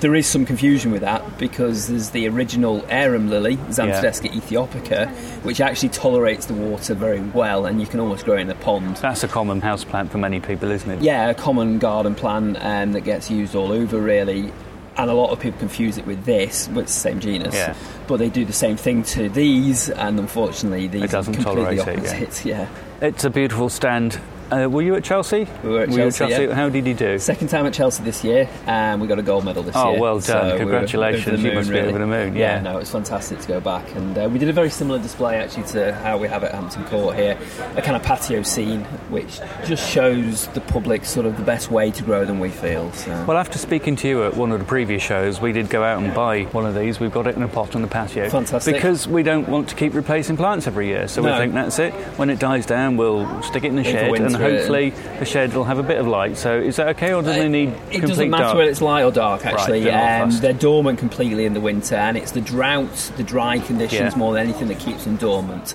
There 0.01 0.13
is 0.15 0.27
some 0.27 0.45
confusion 0.45 0.91
with 0.91 1.01
that 1.01 1.37
because 1.37 1.87
there's 1.87 2.09
the 2.09 2.27
original 2.27 2.83
arum 2.89 3.28
lily, 3.29 3.57
Zantedeschia 3.69 4.31
aethiopica, 4.31 5.09
which 5.43 5.61
actually 5.61 5.89
tolerates 5.89 6.47
the 6.47 6.53
water 6.53 6.93
very 6.93 7.21
well, 7.21 7.65
and 7.65 7.79
you 7.79 7.87
can 7.87 7.99
almost 7.99 8.25
grow 8.25 8.35
it 8.35 8.41
in 8.41 8.49
a 8.49 8.55
pond. 8.55 8.97
That's 8.97 9.23
a 9.23 9.27
common 9.27 9.61
house 9.61 9.83
plant 9.83 10.11
for 10.11 10.17
many 10.17 10.39
people, 10.39 10.71
isn't 10.71 10.89
it? 10.89 11.01
Yeah, 11.01 11.29
a 11.29 11.33
common 11.33 11.79
garden 11.79 12.15
plant 12.15 12.57
um, 12.59 12.91
that 12.93 13.01
gets 13.01 13.29
used 13.31 13.55
all 13.55 13.71
over, 13.71 13.99
really. 13.99 14.51
And 14.97 15.09
a 15.09 15.13
lot 15.13 15.29
of 15.29 15.39
people 15.39 15.59
confuse 15.59 15.97
it 15.97 16.05
with 16.05 16.25
this, 16.25 16.67
but 16.67 16.81
it's 16.81 16.93
the 16.93 16.99
same 16.99 17.19
genus. 17.21 17.55
Yeah. 17.55 17.73
But 18.07 18.17
they 18.17 18.29
do 18.29 18.43
the 18.43 18.51
same 18.51 18.75
thing 18.75 19.03
to 19.03 19.29
these, 19.29 19.89
and 19.89 20.19
unfortunately, 20.19 20.87
these 20.87 21.03
It 21.03 21.11
doesn't 21.11 21.39
are 21.39 21.43
completely 21.43 21.77
tolerate 21.77 21.99
it, 21.99 22.03
yeah. 22.03 22.23
opposite. 22.23 22.45
Yeah. 22.45 22.67
It's 23.01 23.23
a 23.23 23.29
beautiful 23.29 23.69
stand. 23.69 24.19
Uh, 24.51 24.67
were 24.67 24.81
you 24.81 24.95
at 24.95 25.03
Chelsea? 25.03 25.47
We 25.63 25.69
were 25.69 25.81
at 25.81 25.89
Chelsea, 25.91 26.17
Chelsea? 26.17 26.43
yeah. 26.45 26.53
How 26.55 26.69
did 26.69 26.87
you 26.87 26.93
do? 26.95 27.19
Second 27.19 27.49
time 27.49 27.67
at 27.67 27.73
Chelsea 27.73 28.03
this 28.03 28.23
year, 28.23 28.49
and 28.65 28.99
we 28.99 29.07
got 29.07 29.19
a 29.19 29.21
gold 29.21 29.45
medal 29.45 29.61
this 29.61 29.75
Oh, 29.75 29.89
year. 29.91 29.97
Oh, 29.99 30.01
well 30.01 30.19
done. 30.19 30.45
we 30.45 30.51
were 30.53 30.57
Congratulations. 30.59 31.27
over 31.27 31.37
the 31.37 31.49
You 31.49 31.53
must 31.55 31.69
be 31.69 31.79
over 31.79 31.99
the 31.99 32.07
moon, 32.07 32.35
yeah. 32.35 32.59
no, 32.59 32.77
it 32.77 32.79
was 32.79 32.89
fantastic 32.89 33.39
to 33.39 33.47
go 33.47 33.59
back. 33.59 33.85
And 33.95 34.17
uh, 34.17 34.27
we 34.31 34.39
did 34.39 34.49
a 34.49 34.53
very 34.53 34.71
similar 34.71 34.97
display 34.99 35.37
actually 35.37 35.63
to 35.67 35.93
how 35.93 36.17
we 36.17 36.27
have 36.27 36.43
at 36.43 36.53
Hampton 36.55 36.83
Court 36.85 37.15
here, 37.15 37.37
a 37.75 37.81
kind 37.81 37.95
of 37.95 38.01
patio 38.01 38.41
scene, 38.41 38.81
which 39.09 39.39
just 39.65 39.87
shows 39.87 40.47
the 40.47 40.61
public 40.61 41.05
sort 41.05 41.27
of 41.27 41.37
the 41.37 41.43
best 41.43 41.69
way 41.69 41.91
to 41.91 42.03
grow 42.03 42.25
them, 42.25 42.39
we 42.39 42.49
feel. 42.49 42.91
So. 42.93 43.25
Well, 43.27 43.37
after 43.37 43.59
speaking 43.59 43.95
to 43.97 44.07
you 44.07 44.23
at 44.25 44.35
one 44.35 44.51
of 44.51 44.57
the 44.59 44.65
previous 44.65 45.03
shows, 45.03 45.39
we 45.39 45.51
did 45.51 45.69
go 45.69 45.83
out 45.83 46.01
and 46.01 46.11
buy 46.15 46.43
one 46.45 46.65
of 46.65 46.73
these. 46.73 46.99
We've 46.99 47.11
got 47.11 47.27
it 47.27 47.35
in 47.35 47.43
a 47.43 47.47
pot 47.47 47.75
on 47.75 47.83
the 47.83 47.87
patio. 47.87 48.29
Fantastic. 48.29 48.73
Because 48.73 49.07
we 49.07 49.21
don't 49.21 49.47
want 49.47 49.69
to 49.69 49.75
keep 49.75 49.93
replacing 49.93 50.37
plants 50.37 50.65
every 50.65 50.87
year. 50.87 51.07
So 51.07 51.21
we 51.21 51.29
think 51.37 51.53
that's 51.53 51.77
it. 51.77 51.93
When 52.17 52.31
it 52.31 52.39
dies 52.39 52.65
down, 52.65 52.97
we'll 52.97 53.43
stick 53.43 53.63
it 53.63 53.67
in 53.67 53.75
the 53.75 53.83
for 53.83 53.91
shed 53.91 54.03
and 54.05 54.11
winter, 54.11 54.29
through 54.29 54.35
it. 54.37 54.38
Hopefully 54.39 54.89
the 55.19 55.25
shed 55.25 55.53
will 55.53 55.63
have 55.65 55.79
a 55.79 55.83
bit 55.83 55.97
of 55.97 56.07
light. 56.07 56.37
So 56.37 56.57
is 56.59 56.75
that 56.77 56.87
okay, 56.89 57.13
or 57.13 57.21
do 57.21 57.29
they 57.29 57.47
need 57.47 57.69
It 57.69 57.75
complete 57.91 58.01
doesn't 58.07 58.29
matter 58.29 58.43
dark? 58.43 58.57
whether 58.57 58.69
it's 58.69 58.81
light 58.81 59.03
or 59.03 59.11
dark, 59.11 59.45
actually. 59.45 59.81
they're 59.83 60.23
um, 60.23 60.31
they're 60.39 60.53
dormant 60.53 60.99
completely 60.99 61.45
in 61.45 61.53
the 61.53 61.61
winter, 61.61 61.95
and 61.95 62.17
it's 62.17 62.31
the 62.31 62.41
drought, 62.41 63.11
the 63.17 63.23
dry 63.23 63.59
conditions 63.59 64.13
Yeah. 64.13 64.17
more 64.17 64.33
than 64.33 64.43
anything 64.43 64.67
that 64.69 64.79
keeps 64.79 65.03
them 65.05 65.15
dormant. 65.17 65.73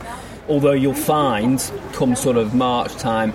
Although 0.49 0.73
you'll 0.73 0.93
find, 0.95 1.59
come 1.93 2.15
sort 2.15 2.37
of 2.37 2.55
March 2.55 2.93
time, 2.97 3.33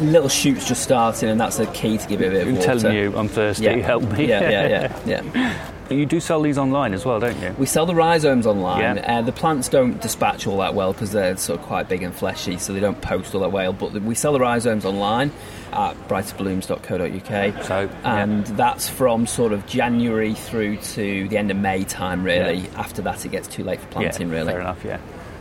little 0.00 0.28
shoots 0.28 0.66
just 0.66 0.82
starting, 0.82 1.28
and 1.28 1.40
that's 1.40 1.56
the 1.58 1.66
key 1.66 1.98
to 1.98 2.08
give 2.08 2.20
it 2.22 2.28
a 2.28 2.30
bit 2.30 2.48
of 2.48 2.54
water. 2.54 2.70
I'm 2.70 2.76
water. 2.76 2.80
telling 2.80 2.96
you, 2.96 3.16
I'm 3.16 3.28
thirsty. 3.28 3.64
Yeah. 3.64 3.76
Help 3.76 4.02
me. 4.12 4.28
Yeah, 4.28 4.50
yeah, 4.50 4.68
yeah, 5.06 5.22
yeah. 5.90 5.94
you 5.94 6.06
do 6.06 6.20
sell 6.20 6.40
these 6.42 6.58
online 6.58 6.94
as 6.94 7.04
well, 7.04 7.20
don't 7.20 7.40
you? 7.40 7.54
We 7.58 7.66
sell 7.66 7.86
the 7.86 7.94
rhizomes 7.94 8.46
online. 8.46 8.96
Yeah. 8.96 9.18
Uh, 9.18 9.22
the 9.22 9.32
plants 9.32 9.68
don't 9.68 10.00
dispatch 10.00 10.46
all 10.46 10.58
that 10.58 10.74
well 10.74 10.92
because 10.92 11.12
they're 11.12 11.36
sort 11.36 11.60
of 11.60 11.66
quite 11.66 11.88
big 11.88 12.02
and 12.02 12.14
fleshy, 12.14 12.58
so 12.58 12.72
they 12.72 12.80
don't 12.80 13.00
post 13.00 13.34
all 13.34 13.40
that 13.42 13.52
well. 13.52 13.72
But 13.72 13.92
we 13.92 14.14
sell 14.14 14.32
the 14.32 14.40
rhizomes 14.40 14.84
online 14.84 15.32
at 15.72 15.94
brighterblooms.co.uk. 16.08 17.64
So, 17.64 17.80
yeah. 17.82 18.22
and 18.22 18.46
that's 18.46 18.88
from 18.88 19.26
sort 19.26 19.52
of 19.52 19.66
January 19.66 20.34
through 20.34 20.76
to 20.78 21.28
the 21.28 21.36
end 21.36 21.50
of 21.50 21.56
May 21.56 21.84
time, 21.84 22.22
really. 22.24 22.60
Yeah. 22.60 22.80
After 22.80 23.02
that, 23.02 23.24
it 23.24 23.30
gets 23.30 23.48
too 23.48 23.64
late 23.64 23.80
for 23.80 23.86
planting, 23.88 24.28
yeah, 24.28 24.34
really. 24.34 24.52
Fair 24.52 24.60
enough, 24.60 24.84
yeah. 24.84 25.00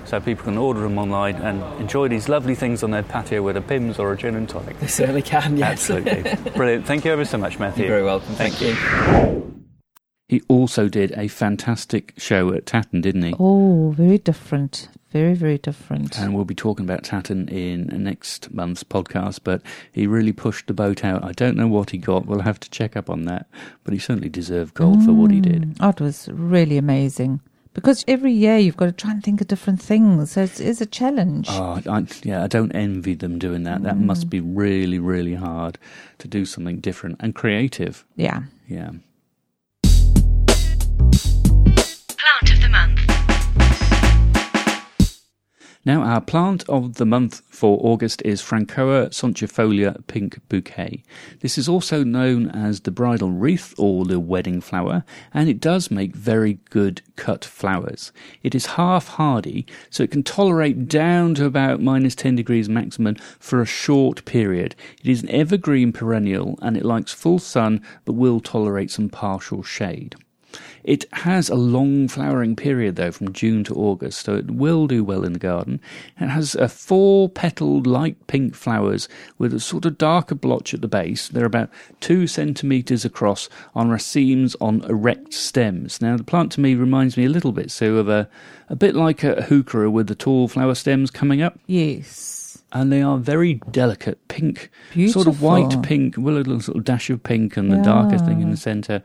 So 0.09 0.19
people 0.19 0.43
can 0.43 0.57
order 0.57 0.79
them 0.79 0.97
online 0.97 1.35
and 1.35 1.61
enjoy 1.79 2.07
these 2.07 2.27
lovely 2.27 2.55
things 2.55 2.81
on 2.81 2.89
their 2.89 3.03
patio 3.03 3.43
with 3.43 3.55
a 3.55 3.61
Pimm's 3.61 3.99
or 3.99 4.11
a 4.11 4.17
gin 4.17 4.33
and 4.33 4.49
tonic. 4.49 4.79
They 4.79 4.87
certainly 4.87 5.21
can, 5.21 5.55
yes. 5.55 5.87
Absolutely. 5.87 6.51
Brilliant. 6.53 6.87
Thank 6.87 7.05
you 7.05 7.11
ever 7.11 7.25
so 7.25 7.37
much, 7.37 7.59
Matthew. 7.59 7.85
You're 7.85 7.93
very 7.93 8.03
welcome. 8.03 8.33
Thank, 8.33 8.59
you. 8.59 8.75
He 10.27 10.41
also 10.47 10.89
did 10.89 11.11
a 11.11 11.27
fantastic 11.27 12.15
show 12.17 12.51
at 12.53 12.65
Tatton, 12.65 13.01
didn't 13.01 13.21
he? 13.21 13.35
Oh, 13.39 13.91
very 13.95 14.17
different. 14.17 14.89
Very, 15.11 15.35
very 15.35 15.59
different. 15.59 16.17
And 16.17 16.33
we'll 16.33 16.43
be 16.43 16.55
talking 16.55 16.85
about 16.85 17.03
Tatton 17.03 17.47
in 17.47 17.89
next 18.03 18.51
month's 18.51 18.83
podcast, 18.83 19.41
but 19.43 19.61
he 19.91 20.07
really 20.07 20.33
pushed 20.33 20.65
the 20.65 20.73
boat 20.73 21.05
out. 21.05 21.23
I 21.23 21.33
don't 21.33 21.55
know 21.55 21.67
what 21.67 21.91
he 21.91 21.99
got. 21.99 22.25
We'll 22.25 22.41
have 22.41 22.59
to 22.61 22.69
check 22.71 22.97
up 22.97 23.11
on 23.11 23.25
that. 23.25 23.47
But 23.83 23.93
he 23.93 23.99
certainly 23.99 24.29
deserved 24.29 24.73
gold 24.73 25.03
for 25.03 25.13
what 25.13 25.29
he 25.29 25.39
did. 25.39 25.61
Mm, 25.61 25.77
oh, 25.81 25.89
it 25.89 26.01
was 26.01 26.29
really 26.31 26.77
amazing. 26.77 27.41
Because 27.79 28.03
every 28.09 28.33
year 28.33 28.57
you've 28.57 28.75
got 28.75 28.87
to 28.87 28.91
try 28.91 29.11
and 29.11 29.23
think 29.23 29.39
of 29.39 29.47
different 29.47 29.81
things. 29.81 30.33
So 30.33 30.41
it's, 30.41 30.59
it's 30.59 30.81
a 30.81 30.85
challenge. 30.85 31.47
Oh, 31.49 31.81
I, 31.89 32.05
yeah, 32.23 32.43
I 32.43 32.47
don't 32.47 32.73
envy 32.73 33.13
them 33.13 33.39
doing 33.39 33.63
that. 33.63 33.83
That 33.83 33.97
must 33.97 34.27
mm. 34.27 34.31
be 34.31 34.41
really, 34.41 34.99
really 34.99 35.35
hard 35.35 35.77
to 36.17 36.27
do 36.27 36.43
something 36.43 36.81
different 36.81 37.15
and 37.21 37.33
creative. 37.33 38.03
Yeah. 38.17 38.41
Yeah. 38.67 38.91
Plant 42.17 42.51
of 42.51 42.61
the 42.61 42.68
Now, 45.85 46.01
our 46.01 46.19
plant 46.19 46.67
of 46.67 46.95
the 46.95 47.05
month 47.05 47.41
for 47.47 47.79
August 47.81 48.21
is 48.25 48.41
Francoa 48.41 49.11
sonchifolia 49.11 50.05
pink 50.07 50.37
bouquet. 50.49 51.03
This 51.39 51.57
is 51.57 51.69
also 51.69 52.03
known 52.03 52.49
as 52.49 52.81
the 52.81 52.91
bridal 52.91 53.31
wreath 53.31 53.73
or 53.77 54.03
the 54.03 54.19
wedding 54.19 54.59
flower, 54.59 55.05
and 55.33 55.47
it 55.47 55.61
does 55.61 55.89
make 55.89 56.13
very 56.13 56.59
good 56.69 57.01
cut 57.15 57.45
flowers. 57.45 58.11
It 58.43 58.53
is 58.53 58.75
half 58.75 59.07
hardy, 59.07 59.65
so 59.89 60.03
it 60.03 60.11
can 60.11 60.21
tolerate 60.21 60.89
down 60.89 61.33
to 61.35 61.45
about 61.45 61.81
minus 61.81 62.13
10 62.13 62.35
degrees 62.35 62.67
maximum 62.67 63.15
for 63.39 63.61
a 63.61 63.65
short 63.65 64.25
period. 64.25 64.75
It 65.01 65.09
is 65.09 65.23
an 65.23 65.29
evergreen 65.29 65.93
perennial 65.93 66.59
and 66.61 66.75
it 66.75 66.83
likes 66.83 67.13
full 67.13 67.39
sun 67.39 67.81
but 68.03 68.13
will 68.13 68.41
tolerate 68.41 68.91
some 68.91 69.07
partial 69.07 69.63
shade. 69.63 70.17
It 70.83 71.05
has 71.13 71.49
a 71.49 71.55
long 71.55 72.07
flowering 72.07 72.55
period 72.55 72.95
though 72.95 73.11
from 73.11 73.33
June 73.33 73.63
to 73.65 73.75
August, 73.75 74.25
so 74.25 74.35
it 74.35 74.49
will 74.49 74.87
do 74.87 75.03
well 75.03 75.23
in 75.23 75.33
the 75.33 75.39
garden. 75.39 75.79
It 76.19 76.27
has 76.27 76.55
a 76.55 76.67
four 76.69 77.29
petaled 77.29 77.85
light 77.85 78.27
pink 78.27 78.55
flowers 78.55 79.07
with 79.37 79.53
a 79.53 79.59
sort 79.59 79.85
of 79.85 79.97
darker 79.97 80.35
blotch 80.35 80.73
at 80.73 80.81
the 80.81 80.87
base. 80.87 81.27
They're 81.27 81.45
about 81.45 81.69
two 81.99 82.27
centimetres 82.27 83.05
across 83.05 83.49
on 83.75 83.89
racemes 83.89 84.55
on 84.61 84.83
erect 84.85 85.33
stems. 85.33 86.01
Now 86.01 86.17
the 86.17 86.23
plant 86.23 86.51
to 86.53 86.61
me 86.61 86.75
reminds 86.75 87.17
me 87.17 87.25
a 87.25 87.29
little 87.29 87.51
bit 87.51 87.71
so 87.71 87.95
of 87.97 88.09
a 88.09 88.29
a 88.69 88.75
bit 88.75 88.95
like 88.95 89.23
a 89.23 89.35
heuchera 89.49 89.91
with 89.91 90.07
the 90.07 90.15
tall 90.15 90.47
flower 90.47 90.75
stems 90.75 91.09
coming 91.11 91.41
up 91.41 91.59
Yes. 91.67 92.61
and 92.71 92.91
they 92.91 93.01
are 93.01 93.17
very 93.17 93.55
delicate 93.71 94.27
pink, 94.27 94.69
sort 95.09 95.27
of 95.27 95.41
white 95.41 95.81
pink 95.81 96.15
with 96.17 96.35
a 96.35 96.37
little 96.37 96.59
sort 96.61 96.77
of 96.77 96.83
dash 96.83 97.09
of 97.09 97.23
pink 97.23 97.57
and 97.57 97.71
the 97.71 97.77
darker 97.77 98.17
thing 98.19 98.41
in 98.41 98.49
the 98.49 98.53
ah. 98.53 98.59
centre. 98.59 99.01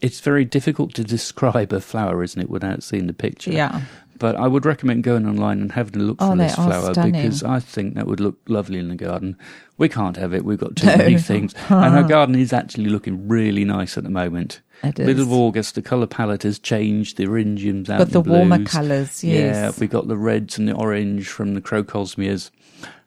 It's 0.00 0.20
very 0.20 0.44
difficult 0.44 0.94
to 0.94 1.04
describe 1.04 1.72
a 1.72 1.80
flower, 1.80 2.22
isn't 2.22 2.40
it, 2.40 2.48
without 2.50 2.82
seeing 2.82 3.06
the 3.08 3.12
picture? 3.12 3.50
Yeah. 3.52 3.82
But 4.18 4.34
I 4.36 4.48
would 4.48 4.66
recommend 4.66 5.04
going 5.04 5.26
online 5.28 5.60
and 5.60 5.70
having 5.72 6.00
a 6.00 6.04
look 6.04 6.16
Oh, 6.20 6.30
for 6.32 6.36
this 6.36 6.54
flower 6.56 6.92
stunning. 6.92 7.12
because 7.12 7.42
I 7.44 7.60
think 7.60 7.94
that 7.94 8.06
would 8.08 8.18
look 8.20 8.36
lovely 8.48 8.78
in 8.80 8.88
the 8.88 8.96
garden. 8.96 9.36
We 9.76 9.88
can't 9.88 10.16
have 10.16 10.34
it; 10.34 10.44
we've 10.44 10.58
got 10.58 10.74
too 10.76 10.86
No. 10.86 10.96
many 10.96 11.18
things, 11.18 11.54
and 11.68 11.94
our 11.96 12.02
garden 12.02 12.34
is 12.34 12.52
actually 12.52 12.86
looking 12.86 13.28
really 13.28 13.64
nice 13.64 13.96
at 13.96 14.02
the 14.04 14.10
moment. 14.10 14.60
It 14.82 14.98
Middle 14.98 15.22
of 15.22 15.32
August, 15.32 15.74
the 15.76 15.82
colour 15.82 16.06
palette 16.08 16.42
has 16.44 16.58
changed. 16.58 17.16
The 17.16 17.26
orangeums 17.26 17.88
out, 17.88 17.98
but 17.98 18.10
the 18.10 18.20
and 18.20 18.28
warmer 18.30 18.64
colours, 18.64 19.22
Yeah, 19.22 19.34
yes. 19.34 19.78
we 19.80 19.86
got 19.86 20.08
the 20.08 20.16
reds 20.16 20.58
and 20.58 20.66
the 20.68 20.72
orange 20.74 21.28
from 21.28 21.54
the 21.54 21.60
crocosmias. 21.60 22.50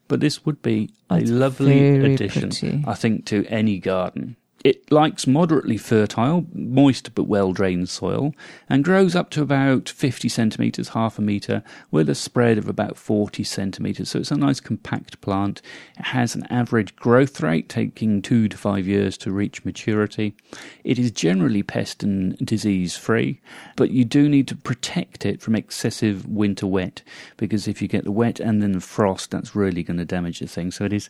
But 0.07 0.19
this 0.19 0.45
would 0.45 0.61
be 0.61 0.91
a 1.09 1.21
lovely 1.21 2.13
addition, 2.13 2.49
pretty. 2.49 2.83
I 2.87 2.93
think, 2.95 3.25
to 3.27 3.45
any 3.47 3.79
garden. 3.79 4.35
It 4.63 4.91
likes 4.91 5.25
moderately 5.25 5.77
fertile, 5.77 6.45
moist 6.53 7.15
but 7.15 7.23
well 7.23 7.51
drained 7.51 7.89
soil, 7.89 8.35
and 8.69 8.83
grows 8.83 9.15
up 9.15 9.31
to 9.31 9.41
about 9.41 9.89
50 9.89 10.29
centimetres, 10.29 10.89
half 10.89 11.17
a 11.17 11.21
metre, 11.21 11.63
with 11.89 12.07
a 12.09 12.15
spread 12.15 12.59
of 12.59 12.69
about 12.69 12.95
40 12.95 13.43
centimetres. 13.43 14.09
So 14.09 14.19
it's 14.19 14.29
a 14.29 14.35
nice 14.35 14.59
compact 14.59 15.19
plant. 15.21 15.63
It 15.97 16.05
has 16.05 16.35
an 16.35 16.45
average 16.51 16.95
growth 16.95 17.41
rate, 17.41 17.69
taking 17.69 18.21
two 18.21 18.47
to 18.49 18.57
five 18.57 18.87
years 18.87 19.17
to 19.19 19.31
reach 19.31 19.65
maturity. 19.65 20.35
It 20.83 20.99
is 20.99 21.11
generally 21.11 21.63
pest 21.63 22.03
and 22.03 22.37
disease 22.37 22.95
free, 22.95 23.41
but 23.75 23.89
you 23.89 24.05
do 24.05 24.29
need 24.29 24.47
to 24.49 24.55
protect 24.55 25.25
it 25.25 25.41
from 25.41 25.55
excessive 25.55 26.27
winter 26.27 26.67
wet, 26.67 27.01
because 27.37 27.67
if 27.67 27.81
you 27.81 27.87
get 27.87 28.03
the 28.03 28.11
wet 28.11 28.39
and 28.39 28.61
then 28.61 28.73
the 28.73 28.79
frost, 28.79 29.31
that's 29.31 29.55
really 29.55 29.81
going 29.81 29.97
to 29.97 30.05
damage 30.05 30.39
the 30.39 30.47
thing. 30.47 30.69
So 30.69 30.85
it 30.85 30.93
is 30.93 31.09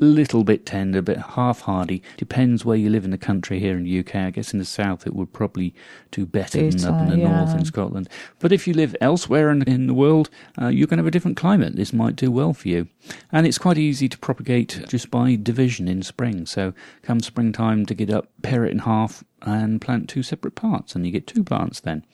a 0.00 0.04
little 0.04 0.44
bit 0.44 0.66
tender, 0.66 0.98
a 0.98 1.02
bit 1.02 1.18
half 1.18 1.62
hardy. 1.62 2.02
Depends 2.16 2.64
where 2.64 2.76
you 2.76 2.90
live 2.90 3.04
in 3.04 3.10
the 3.10 3.18
country 3.18 3.58
here 3.58 3.76
in 3.76 3.84
the 3.84 3.98
UK. 4.00 4.14
I 4.16 4.30
guess 4.30 4.52
in 4.52 4.58
the 4.58 4.64
south 4.64 5.06
it 5.06 5.14
would 5.14 5.32
probably 5.32 5.74
do 6.10 6.26
better 6.26 6.58
than 6.70 6.84
up 6.84 7.00
in 7.02 7.10
the 7.10 7.16
Better, 7.16 7.28
north 7.28 7.54
in 7.54 7.64
Scotland. 7.64 8.08
But 8.38 8.52
if 8.52 8.66
you 8.66 8.74
live 8.74 8.94
elsewhere 9.00 9.50
in, 9.50 9.62
in 9.62 9.86
the 9.86 9.94
world, 9.94 10.30
uh, 10.60 10.68
you're 10.68 10.86
going 10.86 10.98
to 10.98 11.02
have 11.02 11.08
a 11.08 11.12
different 11.12 11.36
climate. 11.36 11.76
This 11.76 11.92
might 11.92 12.16
do 12.16 12.30
well 12.30 12.52
for 12.52 12.68
you. 12.68 12.88
And 13.32 13.46
it's 13.46 13.58
quite 13.58 13.78
easy 13.78 14.08
to 14.08 14.18
propagate 14.18 14.84
just 14.88 15.10
by 15.10 15.36
division 15.36 15.88
in 15.88 16.02
spring. 16.02 16.46
So 16.46 16.72
come 17.02 17.20
springtime, 17.20 17.84
dig 17.84 18.00
it 18.00 18.10
up, 18.10 18.28
pare 18.42 18.64
it 18.64 18.72
in 18.72 18.80
half, 18.80 19.24
and 19.42 19.80
plant 19.80 20.08
two 20.08 20.22
separate 20.22 20.54
parts, 20.54 20.94
and 20.94 21.06
you 21.06 21.12
get 21.12 21.26
two 21.26 21.44
plants 21.44 21.80
then. 21.80 22.04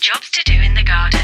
Jobs 0.00 0.30
to 0.30 0.42
do 0.44 0.54
in 0.54 0.74
the 0.74 0.82
garden. 0.84 1.19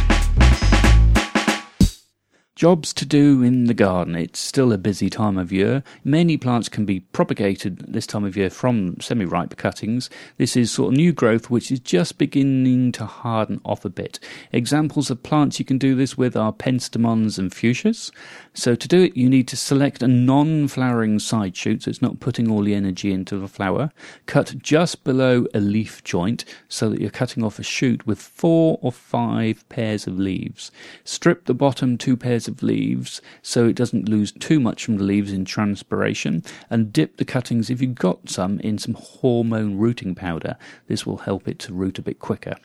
Jobs 2.57 2.95
to 2.95 3.05
do 3.05 3.43
in 3.43 3.65
the 3.67 3.75
garden. 3.75 4.17
It's 4.17 4.41
still 4.41 4.73
a 4.73 4.79
busy 4.79 5.11
time 5.11 5.37
of 5.37 5.53
year. 5.53 5.83
Many 6.05 6.39
plants 6.39 6.71
can 6.71 6.87
be 6.87 7.01
propagated 7.01 7.85
this 7.87 8.07
time 8.07 8.25
of 8.25 8.35
year 8.35 8.49
from 8.49 8.99
semi 8.99 9.27
ripe 9.27 9.59
cuttings. 9.59 10.09
This 10.39 10.57
is 10.57 10.71
sort 10.71 10.95
of 10.95 10.97
new 10.97 11.13
growth 11.13 11.51
which 11.51 11.71
is 11.71 11.81
just 11.81 12.17
beginning 12.17 12.93
to 12.93 13.05
harden 13.05 13.61
off 13.67 13.85
a 13.85 13.91
bit. 13.91 14.19
Examples 14.53 15.11
of 15.11 15.23
plants 15.23 15.59
you 15.59 15.67
can 15.67 15.77
do 15.77 15.95
this 15.95 16.17
with 16.17 16.35
are 16.35 16.51
penstemons 16.51 17.39
and 17.39 17.53
fuchsias. 17.53 18.11
So 18.55 18.75
to 18.75 18.89
do 18.89 19.03
it, 19.03 19.19
you 19.19 19.29
need 19.29 19.49
to 19.49 19.57
select 19.59 20.03
a 20.03 20.09
non 20.09 20.67
flowering 20.67 21.19
side 21.19 21.55
shoot, 21.59 21.83
so 21.83 21.91
it's 21.91 22.01
not 22.01 22.21
putting 22.21 22.51
all 22.51 22.63
the 22.63 22.75
energy 22.75 23.13
into 23.13 23.37
the 23.37 23.49
flower. 23.49 23.93
Cut 24.25 24.57
just 24.63 25.05
below 25.05 25.47
a 25.53 25.61
leaf 25.61 26.03
joint 26.05 26.47
so 26.69 26.89
that 26.89 27.03
you're 27.03 27.11
cutting 27.11 27.45
off 27.45 27.59
a 27.59 27.63
shoot 27.63 28.07
with 28.07 28.19
four 28.19 28.79
or 28.81 28.93
five 28.93 29.69
pairs 29.69 30.07
of 30.07 30.19
leaves. 30.19 30.71
Strip 31.05 31.45
the 31.45 31.53
bottom 31.53 31.99
two 31.99 32.17
pairs 32.17 32.46
of 32.49 32.63
leaves 32.63 33.21
so 33.43 33.67
it 33.67 33.77
doesn't 33.77 34.09
lose 34.09 34.33
too 34.33 34.61
much 34.61 34.85
from 34.85 34.97
the 34.97 35.05
leaves 35.05 35.33
in 35.33 35.45
transpiration 35.45 36.43
and 36.71 36.93
dip 36.93 37.17
the 37.17 37.25
cuttings, 37.25 37.71
if 37.71 37.81
you've 37.81 37.95
got 37.95 38.29
some, 38.29 38.61
in 38.61 38.79
some 38.79 38.95
hormone 38.95 39.77
rooting 39.77 40.15
powder. 40.15 40.57
This 40.87 41.07
will 41.07 41.19
help 41.19 41.49
it 41.49 41.59
to 41.61 41.75
root 41.75 41.99
a 41.99 42.03
bit 42.03 42.19
quicker. 42.19 42.57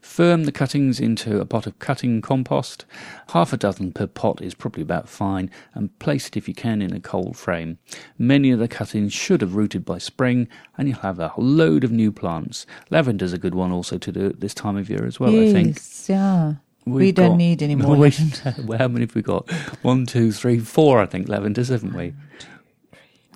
Firm 0.00 0.44
the 0.44 0.52
cuttings 0.52 0.98
into 0.98 1.40
a 1.40 1.46
pot 1.46 1.66
of 1.66 1.78
cutting 1.78 2.20
compost. 2.20 2.84
Half 3.30 3.52
a 3.52 3.56
dozen 3.56 3.92
per 3.92 4.06
pot 4.06 4.42
is 4.42 4.54
probably 4.54 4.82
about 4.82 5.08
fine, 5.08 5.50
and 5.74 5.96
place 5.98 6.26
it 6.26 6.36
if 6.36 6.48
you 6.48 6.54
can 6.54 6.82
in 6.82 6.92
a 6.92 7.00
cold 7.00 7.36
frame. 7.36 7.78
Many 8.18 8.50
of 8.50 8.58
the 8.58 8.68
cuttings 8.68 9.12
should 9.12 9.40
have 9.40 9.54
rooted 9.54 9.84
by 9.84 9.98
spring, 9.98 10.48
and 10.76 10.88
you'll 10.88 10.98
have 10.98 11.18
a 11.18 11.32
load 11.36 11.84
of 11.84 11.92
new 11.92 12.10
plants. 12.10 12.66
Lavender's 12.90 13.32
a 13.32 13.38
good 13.38 13.54
one 13.54 13.72
also 13.72 13.96
to 13.98 14.12
do 14.12 14.26
at 14.26 14.40
this 14.40 14.54
time 14.54 14.76
of 14.76 14.90
year 14.90 15.06
as 15.06 15.20
well, 15.20 15.30
I 15.30 15.52
think. 15.52 15.76
yes, 15.76 16.69
yeah. 16.86 16.92
we 16.92 17.02
We've 17.06 17.14
don't 17.14 17.30
got- 17.30 17.36
need 17.36 17.62
any 17.62 17.74
more. 17.76 17.96
We- 18.66 18.76
how 18.76 18.88
many 18.88 19.06
have 19.06 19.14
we 19.14 19.22
got? 19.22 19.50
One, 19.82 20.06
two, 20.06 20.32
three, 20.32 20.58
four, 20.60 21.00
I 21.00 21.06
think, 21.06 21.28
lavenders, 21.28 21.68
haven't 21.68 21.94
we? 21.94 22.14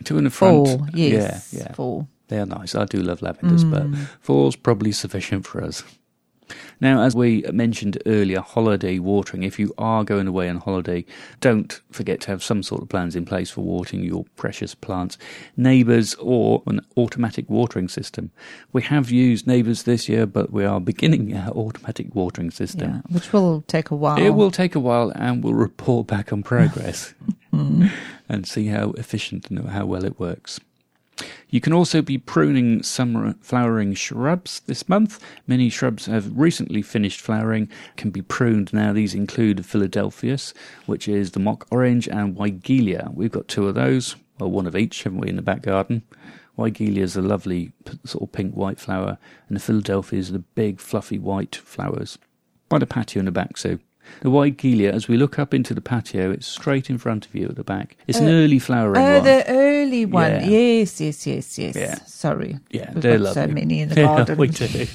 Two 0.04 0.18
in 0.18 0.24
the 0.24 0.30
front. 0.30 0.66
Four, 0.66 0.88
yes. 0.92 1.52
Yeah, 1.52 1.62
yeah. 1.62 1.72
Four. 1.72 2.06
They 2.28 2.38
are 2.38 2.46
nice. 2.46 2.74
I 2.74 2.84
do 2.86 3.00
love 3.02 3.20
lavenders, 3.20 3.64
but 3.64 3.82
mm. 3.84 3.96
four's 4.20 4.56
probably 4.56 4.92
sufficient 4.92 5.46
for 5.46 5.62
us. 5.62 5.84
Now, 6.84 7.00
as 7.00 7.16
we 7.16 7.40
mentioned 7.50 7.96
earlier, 8.04 8.40
holiday 8.40 8.98
watering. 8.98 9.42
If 9.42 9.58
you 9.58 9.72
are 9.78 10.04
going 10.04 10.26
away 10.26 10.50
on 10.50 10.58
holiday, 10.58 11.06
don't 11.40 11.80
forget 11.90 12.20
to 12.20 12.26
have 12.26 12.44
some 12.44 12.62
sort 12.62 12.82
of 12.82 12.90
plans 12.90 13.16
in 13.16 13.24
place 13.24 13.50
for 13.50 13.62
watering 13.62 14.04
your 14.04 14.26
precious 14.36 14.74
plants. 14.74 15.16
Neighbours 15.56 16.14
or 16.16 16.62
an 16.66 16.82
automatic 16.98 17.48
watering 17.48 17.88
system. 17.88 18.32
We 18.74 18.82
have 18.82 19.10
used 19.10 19.46
Neighbours 19.46 19.84
this 19.84 20.10
year, 20.10 20.26
but 20.26 20.52
we 20.52 20.66
are 20.66 20.78
beginning 20.78 21.34
our 21.34 21.52
automatic 21.52 22.14
watering 22.14 22.50
system. 22.50 22.90
Yeah, 22.90 23.00
which 23.08 23.32
will 23.32 23.62
take 23.66 23.90
a 23.90 23.96
while. 23.96 24.18
It 24.18 24.34
will 24.34 24.50
take 24.50 24.74
a 24.74 24.80
while 24.80 25.10
and 25.14 25.42
we'll 25.42 25.54
report 25.54 26.06
back 26.06 26.34
on 26.34 26.42
progress 26.42 27.14
hmm. 27.50 27.86
and 28.28 28.46
see 28.46 28.66
how 28.66 28.90
efficient 28.90 29.48
and 29.48 29.66
how 29.70 29.86
well 29.86 30.04
it 30.04 30.20
works. 30.20 30.60
You 31.48 31.60
can 31.60 31.72
also 31.72 32.02
be 32.02 32.18
pruning 32.18 32.82
summer 32.82 33.34
flowering 33.40 33.94
shrubs 33.94 34.60
this 34.66 34.88
month. 34.88 35.22
Many 35.46 35.68
shrubs 35.68 36.06
have 36.06 36.36
recently 36.36 36.82
finished 36.82 37.20
flowering, 37.20 37.68
can 37.96 38.10
be 38.10 38.22
pruned 38.22 38.72
now. 38.72 38.92
These 38.92 39.14
include 39.14 39.64
Philadelphus, 39.64 40.52
which 40.86 41.06
is 41.06 41.30
the 41.30 41.40
mock 41.40 41.66
orange, 41.70 42.08
and 42.08 42.36
Weigelia. 42.36 43.14
We've 43.14 43.30
got 43.30 43.46
two 43.46 43.68
of 43.68 43.74
those, 43.74 44.16
well, 44.40 44.50
one 44.50 44.66
of 44.66 44.74
each, 44.74 45.04
haven't 45.04 45.20
we, 45.20 45.28
in 45.28 45.36
the 45.36 45.42
back 45.42 45.62
garden? 45.62 46.02
Weigelia 46.58 46.98
is 46.98 47.16
a 47.16 47.22
lovely 47.22 47.72
sort 48.04 48.22
of 48.24 48.32
pink 48.32 48.54
white 48.54 48.80
flower, 48.80 49.18
and 49.48 49.56
the 49.56 49.60
Philadelphia 49.60 50.18
is 50.18 50.32
the 50.32 50.40
big 50.40 50.80
fluffy 50.80 51.18
white 51.18 51.56
flowers. 51.56 52.18
Quite 52.68 52.82
a 52.82 52.86
patio 52.86 53.20
in 53.20 53.26
the 53.26 53.32
back, 53.32 53.56
Sue. 53.56 53.78
The 54.20 54.30
Weigelia, 54.30 54.90
as 54.92 55.08
we 55.08 55.16
look 55.16 55.38
up 55.38 55.52
into 55.54 55.74
the 55.74 55.80
patio, 55.80 56.30
it's 56.30 56.46
straight 56.46 56.88
in 56.90 56.98
front 56.98 57.26
of 57.26 57.34
you 57.34 57.46
at 57.48 57.56
the 57.56 57.64
back. 57.64 57.96
It's 58.06 58.18
an 58.18 58.26
uh, 58.28 58.32
early 58.32 58.58
flowering 58.58 58.96
Oh, 59.02 59.06
uh, 59.06 59.14
one. 59.16 59.24
the 59.24 59.44
early 59.48 60.04
one. 60.06 60.30
Yeah. 60.30 60.44
Yes, 60.46 61.00
yes, 61.00 61.26
yes, 61.26 61.58
yes. 61.58 61.76
Yeah. 61.76 61.94
Sorry. 62.06 62.58
Yeah, 62.70 62.92
We've 62.94 63.02
they're 63.02 63.18
got 63.18 63.24
lovely. 63.36 63.42
so 63.42 63.46
many 63.48 63.80
in 63.80 63.88
the 63.90 63.94
Yeah, 64.00 64.06
garden. 64.06 64.36
we 64.38 64.48
do. 64.48 64.66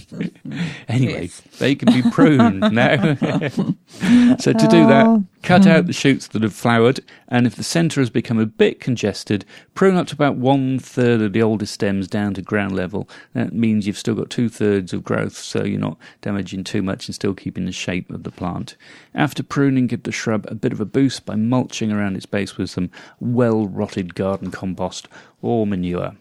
anyway, 0.87 1.21
Yes. 1.23 1.41
they 1.59 1.75
can 1.75 1.93
be 1.93 2.09
pruned 2.09 2.61
now. 2.73 3.15
so 4.37 4.53
to 4.53 4.67
do 4.69 4.87
that, 4.87 5.05
Oh. 5.07 5.25
Cut 5.41 5.63
hmm. 5.63 5.69
out 5.69 5.87
the 5.87 5.93
shoots 5.93 6.27
that 6.27 6.43
have 6.43 6.53
flowered, 6.53 6.99
and 7.27 7.47
if 7.47 7.55
the 7.55 7.63
centre 7.63 8.01
has 8.01 8.09
become 8.09 8.39
a 8.39 8.45
bit 8.45 8.79
congested, 8.79 9.45
prune 9.73 9.95
up 9.95 10.07
to 10.07 10.13
about 10.13 10.35
one 10.35 10.79
third 10.79 11.21
of 11.21 11.33
the 11.33 11.41
older 11.41 11.65
stems 11.65 12.07
down 12.07 12.33
to 12.33 12.41
ground 12.41 12.75
level. 12.75 13.09
That 13.33 13.53
means 13.53 13.87
you've 13.87 13.97
still 13.97 14.15
got 14.15 14.29
two 14.29 14.49
thirds 14.49 14.93
of 14.93 15.03
growth, 15.03 15.37
so 15.37 15.63
you're 15.63 15.79
not 15.79 15.97
damaging 16.21 16.63
too 16.63 16.81
much 16.81 17.07
and 17.07 17.15
still 17.15 17.33
keeping 17.33 17.65
the 17.65 17.71
shape 17.71 18.09
of 18.09 18.23
the 18.23 18.31
plant. 18.31 18.75
After 19.13 19.43
pruning, 19.43 19.87
give 19.87 20.03
the 20.03 20.11
shrub 20.11 20.45
a 20.47 20.55
bit 20.55 20.73
of 20.73 20.79
a 20.79 20.85
boost 20.85 21.25
by 21.25 21.35
mulching 21.35 21.91
around 21.91 22.15
its 22.15 22.25
base 22.25 22.57
with 22.57 22.69
some 22.69 22.89
well 23.19 23.67
rotted 23.67 24.15
garden 24.15 24.51
compost 24.51 25.07
or 25.41 25.65
manure. 25.65 26.15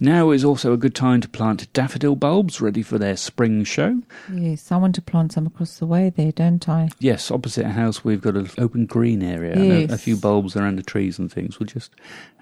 Now 0.00 0.30
is 0.32 0.44
also 0.44 0.72
a 0.72 0.76
good 0.76 0.94
time 0.94 1.20
to 1.20 1.28
plant 1.28 1.72
daffodil 1.72 2.16
bulbs 2.16 2.60
ready 2.60 2.82
for 2.82 2.98
their 2.98 3.16
spring 3.16 3.62
show. 3.62 4.02
Yes, 4.32 4.72
I 4.72 4.76
want 4.76 4.96
to 4.96 5.02
plant 5.02 5.32
some 5.32 5.46
across 5.46 5.78
the 5.78 5.86
way 5.86 6.10
there, 6.10 6.32
don't 6.32 6.68
I? 6.68 6.88
Yes, 6.98 7.30
opposite 7.30 7.64
our 7.64 7.70
house 7.72 8.04
we've 8.04 8.20
got 8.20 8.36
an 8.36 8.50
open 8.58 8.86
green 8.86 9.22
area 9.22 9.52
and 9.52 9.90
a, 9.90 9.94
a 9.94 9.98
few 9.98 10.16
bulbs 10.16 10.56
around 10.56 10.76
the 10.76 10.82
trees 10.82 11.18
and 11.18 11.30
things. 11.30 11.60
We'll 11.60 11.68
just 11.68 11.92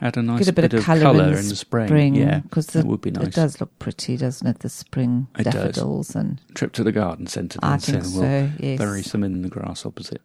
add 0.00 0.16
a 0.16 0.22
nice 0.22 0.40
Get 0.40 0.48
a 0.48 0.52
bit, 0.54 0.72
of 0.72 0.84
colour 0.84 1.02
colour 1.02 1.24
in, 1.32 1.38
in 1.40 1.48
the 1.48 1.56
spring. 1.56 1.88
spring. 1.88 2.14
Yeah, 2.14 2.38
because 2.40 2.68
that 2.68 2.86
would 2.86 3.02
be 3.02 3.10
nice. 3.10 3.28
It 3.28 3.34
does 3.34 3.60
look 3.60 3.78
pretty, 3.78 4.16
doesn't 4.16 4.46
it? 4.46 4.60
The 4.60 4.70
spring 4.70 5.26
It 5.38 5.44
does. 5.44 5.52
daffodils 5.54 6.16
and 6.16 6.40
Trip 6.54 6.72
to 6.72 6.82
the 6.82 6.92
garden 6.92 7.26
centre. 7.26 7.58
I 7.62 7.76
think 7.76 8.04
so 8.04 8.20
we'll. 8.20 8.50
Yes. 8.58 8.78
bury 8.78 9.02
some 9.02 9.22
in 9.22 9.42
the 9.42 9.48
grass 9.50 9.84
opposite. 9.84 10.22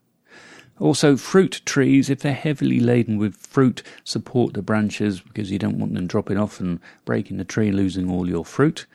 Also, 0.79 1.17
fruit 1.17 1.61
trees, 1.65 2.09
if 2.09 2.19
they're 2.19 2.33
heavily 2.33 2.79
laden 2.79 3.17
with 3.17 3.35
fruit, 3.35 3.81
support 4.03 4.53
the 4.53 4.61
branches 4.61 5.21
because 5.21 5.49
you 5.51 5.57
don't 5.57 5.79
want 5.79 5.93
them 5.93 6.07
dropping 6.07 6.37
off 6.37 6.59
and 6.59 6.79
breaking 7.03 7.37
the 7.37 7.43
tree 7.43 7.69
and 7.69 7.77
losing 7.77 8.09
all 8.09 8.29
your 8.29 8.45
fruit. 8.45 8.85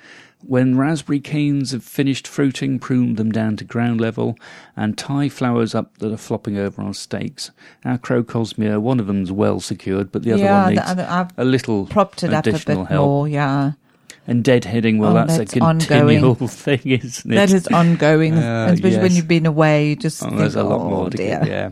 When 0.45 0.77
raspberry 0.77 1.21
canes 1.21 1.71
have 1.71 1.85
finished 1.85 2.27
fruiting, 2.27 2.81
prune 2.81 3.14
them 3.14 3.31
down 3.31 3.57
to 3.59 3.64
ground 3.64 4.01
level 4.01 4.37
and 4.77 4.99
tie 4.99 5.29
flowers 5.29 5.75
up 5.75 5.99
that 5.99 6.12
are 6.12 6.16
flopping 6.16 6.59
over 6.59 6.83
on 6.83 6.95
stakes. 6.95 7.53
Our 7.85 7.97
crocosmia, 7.97 8.81
one 8.81 8.99
of 8.99 9.07
them's 9.07 9.31
well 9.31 9.61
secured, 9.61 10.11
but 10.11 10.25
the 10.25 10.33
other 10.33 10.42
yeah, 10.42 10.62
one 10.64 10.75
needs 10.75 10.83
I've 10.83 11.38
a 11.38 11.45
little 11.45 11.87
propped 11.87 12.25
it 12.25 12.33
up 12.33 12.47
a 12.47 12.53
bit 12.53 12.66
help. 12.66 12.90
more. 12.90 13.29
Yeah, 13.29 13.73
And 14.26 14.44
deadheading, 14.44 14.98
well, 14.98 15.11
Oh, 15.11 15.14
that's, 15.14 15.37
that's 15.37 15.56
a 15.56 15.58
continual 15.58 16.35
thing, 16.46 16.80
isn't 16.85 17.32
it? 17.32 17.35
that 17.35 17.50
is 17.52 17.66
ongoing, 17.68 18.35
Uh, 18.35 18.68
especially 18.72 18.98
when 19.02 19.12
you've 19.16 19.26
been 19.26 19.46
away. 19.46 19.96
Just 19.96 20.22
Oh, 20.22 20.26
think, 20.26 20.38
there's 20.38 20.54
a 20.54 20.62
lot 20.62 20.80
oh, 20.80 20.88
more 20.90 21.11
to 21.11 21.16
dear. 21.16 21.40
get, 21.40 21.48
yeah. 21.48 21.70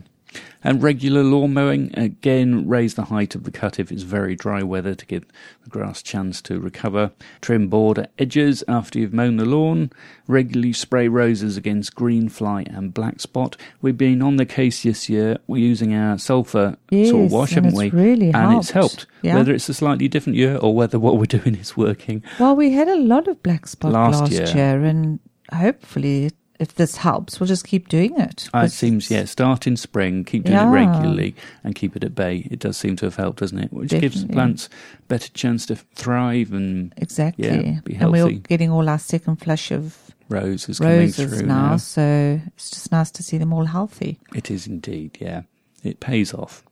And 0.63 0.83
regular 0.83 1.23
lawn 1.23 1.55
mowing, 1.55 1.91
again, 1.99 2.69
raise 2.69 2.95
the 2.95 3.05
height 3.05 3.35
of 3.35 3.45
the 3.45 3.51
cut 3.51 3.79
if 3.81 3.91
it's 3.91 4.03
very 4.03 4.37
dry 4.37 4.63
weather 4.63 4.95
to 4.95 5.07
give 5.07 5.25
the 5.65 5.71
grass 5.71 6.03
chance 6.03 6.43
to 6.43 6.61
recover. 6.61 7.13
Trim 7.41 7.69
border 7.69 8.09
edges 8.19 8.63
after 8.69 8.99
you've 8.99 9.15
mown 9.15 9.37
the 9.37 9.47
lawn. 9.47 9.91
Regularly 10.27 10.73
spray 10.75 11.09
roses 11.09 11.57
against 11.57 11.95
green 11.95 12.29
fly 12.29 12.65
and 12.69 12.93
black 12.93 13.21
spot. 13.21 13.57
We've 13.81 13.97
been 13.97 14.21
on 14.21 14.37
the 14.37 14.45
case 14.47 14.83
this 14.83 15.09
year. 15.09 15.39
We're 15.47 15.65
using 15.67 15.95
our 15.95 16.19
sulphur 16.19 16.77
soil 16.93 17.23
Yes, 17.23 17.33
wash, 17.33 17.51
haven't 17.53 17.75
we? 17.75 17.89
really 17.91 18.31
and 18.33 18.59
it's 18.59 18.71
helped. 18.71 18.97
helped. 18.97 19.07
Yeah. 19.23 19.37
Whether 19.37 19.55
it's 19.55 19.69
a 19.71 19.75
slightly 19.75 20.09
different 20.09 20.37
year 20.37 20.57
or 20.57 20.75
whether 20.75 20.99
what 20.99 21.17
we're 21.17 21.25
doing 21.39 21.57
is 21.57 21.77
working. 21.77 22.23
Well, 22.39 22.55
we 22.55 22.73
had 22.73 22.89
a 22.89 22.97
lot 22.97 23.29
of 23.29 23.43
black 23.43 23.67
spot 23.67 23.93
Last 23.93 24.21
last, 24.21 24.33
year. 24.33 24.47
year. 24.49 24.85
and 24.85 25.21
hopefully, 25.53 26.31
if 26.61 26.75
this 26.75 26.97
helps, 26.97 27.41
we'll 27.41 27.47
just 27.47 27.67
keep 27.67 27.89
doing 27.89 28.17
it. 28.21 28.49
Uh, 28.55 28.65
it 28.67 28.71
seems, 28.71 29.11
yeah, 29.11 29.25
start 29.25 29.67
in 29.67 29.77
spring, 29.77 30.25
keep 30.25 30.45
doing 30.45 30.57
Yeah. 30.59 30.69
it 30.69 30.73
regularly, 30.73 31.35
and 31.65 31.75
keep 31.75 31.97
it 31.97 32.05
at 32.05 32.15
bay. 32.15 32.47
It 32.51 32.59
does 32.61 32.77
seem 32.77 32.95
to 32.97 33.07
have 33.07 33.17
helped, 33.17 33.41
doesn't 33.41 33.59
it? 33.59 33.73
Which 33.73 33.91
gives 33.91 34.25
the 34.25 34.33
plants 34.33 34.69
better 35.09 35.29
chance 35.31 35.67
to 35.67 35.77
thrive 35.77 36.53
and 36.53 36.93
Exactly. 36.99 37.49
Yeah, 37.49 37.81
be 37.85 37.95
and 37.97 38.13
we're 38.13 38.29
getting 38.31 38.71
all 38.71 38.89
our 38.89 38.99
second 38.99 39.37
flush 39.37 39.71
of 39.73 39.97
roses 40.29 40.79
coming 40.79 40.99
roses 40.99 41.39
through 41.39 41.47
now, 41.47 41.71
now. 41.71 41.77
so 41.79 42.41
it's 42.57 42.71
just 42.71 42.93
nice 42.93 43.11
to 43.13 43.23
see 43.23 43.39
them 43.39 43.53
all 43.53 43.65
healthy. 43.65 44.19
It 44.35 44.51
is 44.51 44.67
indeed, 44.67 45.19
yeah. 45.21 45.43
It 45.83 45.99
pays 45.99 46.33
off. 46.35 46.63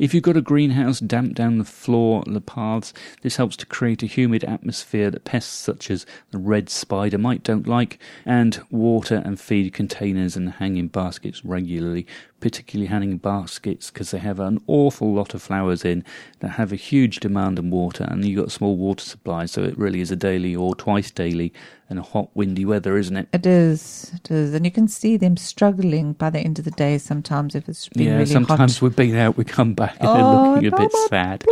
If 0.00 0.14
you've 0.14 0.22
got 0.22 0.38
a 0.38 0.40
greenhouse, 0.40 0.98
damp 0.98 1.34
down 1.34 1.58
the 1.58 1.64
floor, 1.64 2.24
the 2.26 2.40
paths. 2.40 2.94
This 3.20 3.36
helps 3.36 3.54
to 3.58 3.66
create 3.66 4.02
a 4.02 4.06
humid 4.06 4.44
atmosphere 4.44 5.10
that 5.10 5.26
pests 5.26 5.52
such 5.52 5.90
as 5.90 6.06
the 6.30 6.38
red 6.38 6.70
spider 6.70 7.18
mite 7.18 7.42
don't 7.42 7.66
like, 7.66 7.98
and 8.24 8.62
water 8.70 9.20
and 9.26 9.38
feed 9.38 9.74
containers 9.74 10.36
and 10.36 10.52
hanging 10.52 10.88
baskets 10.88 11.44
regularly, 11.44 12.06
particularly 12.40 12.86
hanging 12.86 13.18
baskets 13.18 13.90
because 13.90 14.10
they 14.10 14.20
have 14.20 14.40
an 14.40 14.62
awful 14.66 15.12
lot 15.12 15.34
of 15.34 15.42
flowers 15.42 15.84
in 15.84 16.02
that 16.38 16.52
have 16.52 16.72
a 16.72 16.76
huge 16.76 17.20
demand 17.20 17.58
on 17.58 17.68
water, 17.70 18.04
and 18.04 18.24
you've 18.24 18.38
got 18.38 18.48
a 18.48 18.50
small 18.50 18.78
water 18.78 19.04
supply, 19.04 19.44
so 19.44 19.62
it 19.62 19.76
really 19.76 20.00
is 20.00 20.10
a 20.10 20.16
daily 20.16 20.56
or 20.56 20.74
twice 20.74 21.10
daily 21.10 21.52
in 21.90 21.98
a 21.98 22.02
hot, 22.02 22.30
windy 22.34 22.64
weather, 22.64 22.96
isn't 22.96 23.16
it? 23.16 23.28
It 23.32 23.44
is, 23.44 24.12
it 24.14 24.30
is, 24.30 24.54
and 24.54 24.64
you 24.64 24.70
can 24.70 24.86
see 24.86 25.16
them 25.16 25.36
struggling 25.36 26.12
by 26.12 26.30
the 26.30 26.38
end 26.38 26.58
of 26.60 26.64
the 26.64 26.70
day. 26.70 26.96
Sometimes, 26.98 27.54
if 27.56 27.68
it's 27.68 27.88
been 27.88 28.06
yeah, 28.06 28.12
really 28.12 28.26
sometimes 28.26 28.76
hot. 28.76 28.82
we've 28.82 28.96
been 28.96 29.16
out, 29.16 29.36
we 29.36 29.44
come 29.44 29.74
back 29.74 29.96
and 29.98 30.08
Oh, 30.08 30.14
they're 30.14 30.70
looking 30.70 30.72
a 30.72 30.76
bit 30.76 30.92
sad. 31.08 31.44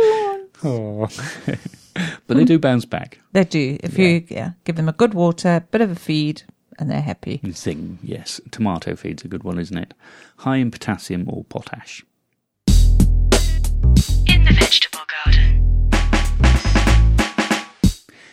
Oh. 0.63 1.07
but 2.27 2.37
they 2.37 2.45
do 2.45 2.57
bounce 2.57 2.85
back. 2.85 3.19
They 3.33 3.43
do. 3.43 3.77
If 3.83 3.97
you 3.97 4.25
yeah, 4.29 4.51
give 4.63 4.77
them 4.77 4.89
a 4.89 4.93
good 4.93 5.13
water, 5.13 5.65
bit 5.71 5.81
of 5.81 5.91
a 5.91 5.95
feed, 5.95 6.43
and 6.77 6.89
they're 6.89 7.01
happy. 7.01 7.41
Zing, 7.51 7.99
yes. 8.01 8.39
Tomato 8.51 8.95
feed's 8.95 9.25
a 9.25 9.27
good 9.27 9.43
one, 9.43 9.59
isn't 9.59 9.77
it? 9.77 9.93
High 10.37 10.57
in 10.57 10.71
potassium 10.71 11.25
or 11.27 11.43
potash. 11.43 12.05
In 14.27 14.45
the 14.45 14.53
vegetable 14.53 15.01
garden. 15.25 15.58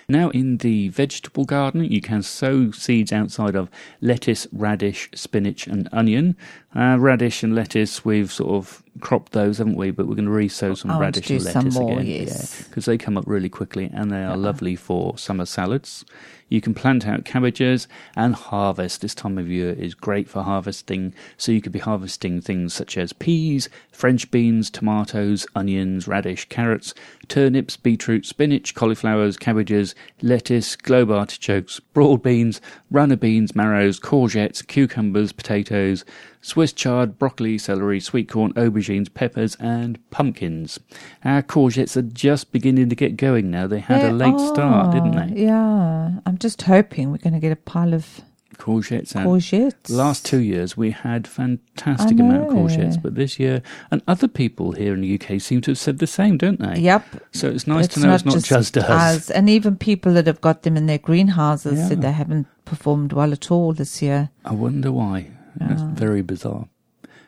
Now, 0.09 0.31
in 0.31 0.59
the 0.59 0.89
vegetable 0.89 1.45
garden, 1.45 1.85
you 1.85 2.01
can 2.01 2.23
sow 2.23 2.71
seeds 2.71 3.13
outside 3.13 3.57
of 3.57 3.69
lettuce, 4.01 4.47
radish, 4.53 5.11
spinach, 5.15 5.67
and 5.67 5.89
onion. 5.91 6.37
Uh, 6.77 6.97
radish 7.01 7.43
and 7.43 7.57
lettuce, 7.57 8.05
we've 8.05 8.31
sort 8.31 8.51
of 8.51 8.85
cropped 9.01 9.33
those, 9.33 9.59
haven't 9.59 9.77
we? 9.77 9.91
But 9.91 10.07
we're 10.07 10.15
going 10.15 10.27
to 10.27 10.31
re-sow 10.31 10.75
some 10.75 10.93
I 10.93 11.01
radish 11.01 11.29
and 11.31 11.43
lettuce 11.43 11.75
more, 11.75 11.99
again. 11.99 12.07
yes. 12.07 12.63
because 12.69 12.85
they 12.85 12.97
come 12.97 13.19
up 13.19 13.25
really 13.27 13.49
quickly 13.49 13.91
and 13.93 14.13
they 14.13 14.23
are 14.23 14.37
lovely 14.37 14.77
for 14.77 15.19
summer 15.19 15.45
salads. 15.45 16.05
You 16.49 16.61
can 16.61 16.75
plant 16.75 17.07
out 17.07 17.25
cabbages 17.25 17.89
and 18.15 18.35
harvest. 18.35 19.01
This 19.01 19.15
time 19.15 19.37
of 19.37 19.51
year 19.51 19.73
is 19.73 19.95
great 19.95 20.29
for 20.29 20.43
harvesting. 20.43 21.13
So 21.37 21.51
you 21.51 21.61
could 21.61 21.73
be 21.73 21.81
harvesting 21.81 22.41
things 22.41 22.73
such 22.73 22.97
as 22.97 23.13
peas, 23.13 23.69
French 23.91 24.31
beans, 24.31 24.71
tomatoes, 24.71 25.47
onions, 25.57 26.07
radish, 26.07 26.49
carrots, 26.49 26.95
turnips, 27.27 27.77
beetroot, 27.77 28.25
spinach, 28.25 28.75
cauliflowers, 28.75 29.37
cabbages, 29.37 29.95
lettuce, 30.23 30.77
globe 30.77 31.11
artichokes, 31.11 31.81
broad 31.81 32.23
beans, 32.23 32.61
runner 32.91 33.17
beans, 33.17 33.57
marrows, 33.57 33.99
courgettes, 33.99 34.65
cucumbers, 34.65 35.33
potatoes, 35.33 36.05
Swiss 36.47 36.73
chard, 36.73 37.19
broccoli, 37.19 37.59
celery, 37.59 37.99
sweet 37.99 38.29
corn, 38.29 38.53
aubergines, 38.53 39.13
peppers, 39.13 39.57
and 39.59 39.99
pumpkins. 40.11 40.79
Our 41.25 41.43
courgettes 41.43 41.97
are 41.97 42.03
just 42.03 42.53
beginning 42.53 42.89
to 42.89 42.95
get 42.95 43.17
going 43.17 43.51
now. 43.51 43.67
They 43.67 43.81
had 43.81 44.05
a 44.05 44.07
They 44.07 44.13
late 44.13 44.39
start, 44.39 44.93
didn't 44.95 45.35
they? 45.35 45.43
Yeah. 45.43 46.21
I'm 46.25 46.39
just 46.39 46.63
hoping 46.63 47.11
we're 47.11 47.19
going 47.19 47.33
to 47.35 47.41
get 47.41 47.51
a 47.51 47.57
pile 47.57 47.93
of 47.93 48.21
courgettes 48.59 49.17
and 49.17 49.27
Courgettes. 49.27 49.91
last 49.91 50.25
two 50.25 50.39
years 50.39 50.77
we 50.77 50.93
had 50.93 51.27
fantastic 51.27 52.21
amount 52.21 52.45
of 52.47 52.53
courgettes, 52.55 53.03
but 53.03 53.17
this 53.17 53.41
year 53.41 53.61
and 53.91 54.01
other 54.07 54.29
people 54.29 54.71
here 54.71 54.95
in 54.95 55.01
the 55.01 55.21
UK 55.21 55.41
seem 55.41 55.61
to 55.63 55.73
have 55.73 55.79
said 55.79 55.99
the 55.99 56.07
same, 56.07 56.39
don't 56.39 56.61
they? 56.61 56.79
Yep. 56.79 57.05
So 57.33 57.49
it's 57.49 57.67
nice 57.67 57.89
to 57.89 58.01
know 58.01 58.15
it's 58.15 58.25
not 58.25 58.41
just, 58.45 58.77
us. 58.77 58.89
us. 58.89 59.31
And 59.31 59.51
even 59.51 59.77
people 59.77 60.15
that 60.15 60.29
have 60.29 60.41
got 60.41 60.63
them 60.63 60.77
in 60.77 60.87
their 60.87 60.99
greenhouses 60.99 61.81
Yeah. 61.81 61.89
said 61.89 62.03
they 62.03 62.13
haven't 62.13 62.47
performed 62.65 63.13
well 63.13 63.33
at 63.33 63.51
all 63.51 63.73
this 63.73 64.01
year. 64.01 64.31
I 64.45 64.53
wonder 64.55 64.93
why. 64.93 65.33
That's 65.57 65.83
Yeah. 65.83 65.95
very 65.95 66.23
bizarre. 66.23 66.69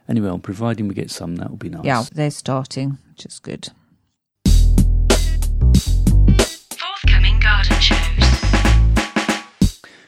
Anyway, 0.08 0.26
well, 0.28 0.38
providing 0.38 0.88
we 0.88 0.94
get 0.94 1.10
some, 1.10 1.36
that 1.36 1.50
would 1.50 1.58
be 1.58 1.68
nice. 1.68 1.84
Yeah, 1.84 2.04
they're 2.12 2.30
starting, 2.30 2.98
which 3.10 3.26
is 3.26 3.38
good. 3.38 3.68
Forthcoming 6.78 7.40
garden 7.40 7.80
shows. 7.80 7.98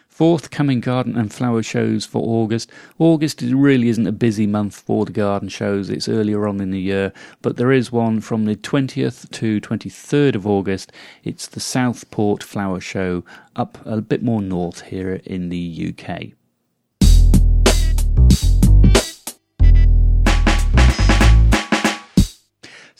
Forthcoming 0.08 0.80
garden 0.80 1.16
and 1.16 1.32
flower 1.32 1.62
shows 1.62 2.04
for 2.04 2.22
August. 2.22 2.70
August 2.98 3.40
really 3.42 3.88
isn't 3.88 4.06
a 4.06 4.12
busy 4.12 4.46
month 4.46 4.74
for 4.74 5.04
the 5.06 5.12
garden 5.12 5.48
shows. 5.48 5.88
It's 5.88 6.08
earlier 6.08 6.46
on 6.46 6.60
in 6.60 6.70
the 6.70 6.80
year, 6.80 7.12
but 7.40 7.56
there 7.56 7.72
is 7.72 7.90
one 7.90 8.20
from 8.20 8.44
the 8.44 8.54
20th 8.56 9.30
to 9.30 9.60
23rd 9.60 10.34
of 10.34 10.46
August. 10.46 10.92
It's 11.24 11.46
the 11.46 11.60
Southport 11.60 12.42
Flower 12.42 12.80
Show 12.80 13.24
up 13.56 13.78
a 13.86 14.00
bit 14.02 14.22
more 14.22 14.42
north 14.42 14.82
here 14.82 15.20
in 15.24 15.48
the 15.48 15.94
UK. 15.98 16.32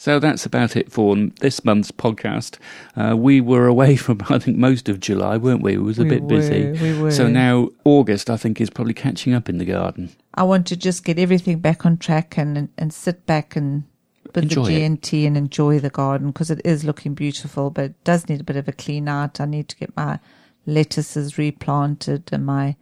So 0.01 0.17
that's 0.17 0.47
about 0.47 0.75
it 0.75 0.91
for 0.91 1.15
this 1.41 1.63
month's 1.63 1.91
podcast. 1.91 2.57
Uh, 2.95 3.15
we 3.15 3.39
were 3.39 3.67
away 3.67 3.95
from, 3.95 4.19
I 4.29 4.39
think, 4.39 4.57
most 4.57 4.89
of 4.89 4.99
July, 4.99 5.37
weren't 5.37 5.61
we? 5.61 5.75
It 5.75 5.83
was 5.83 5.99
a 5.99 6.03
We 6.03 6.09
bit 6.09 6.27
busy. 6.27 6.71
we 6.71 6.99
were. 6.99 7.11
So 7.11 7.27
now 7.27 7.69
August, 7.83 8.27
I 8.27 8.35
think, 8.35 8.59
is 8.59 8.71
probably 8.71 8.95
catching 8.95 9.35
up 9.35 9.47
in 9.47 9.59
the 9.59 9.65
garden. 9.65 10.09
I 10.33 10.41
want 10.41 10.65
to 10.67 10.75
just 10.75 11.05
get 11.05 11.19
everything 11.19 11.59
back 11.59 11.85
on 11.85 11.97
track 11.97 12.35
and 12.35 12.69
and, 12.79 12.91
sit 12.91 13.27
back 13.27 13.55
and 13.55 13.83
with 14.33 14.45
Enjoy 14.45 14.65
the 14.65 14.73
it. 14.81 15.01
GNT 15.01 15.27
and 15.27 15.37
enjoy 15.37 15.77
the 15.77 15.91
garden 15.91 16.31
because 16.31 16.49
it 16.49 16.61
is 16.65 16.83
looking 16.83 17.13
beautiful, 17.13 17.69
but 17.69 17.83
it 17.85 18.03
does 18.03 18.27
need 18.27 18.41
a 18.41 18.43
bit 18.43 18.55
of 18.57 18.67
a 18.67 18.71
clean 18.71 19.07
out. 19.07 19.39
I 19.39 19.45
need 19.45 19.69
to 19.69 19.75
get 19.75 19.95
my 19.95 20.17
lettuces 20.65 21.37
replanted 21.37 22.29
and 22.31 22.43
my 22.43 22.75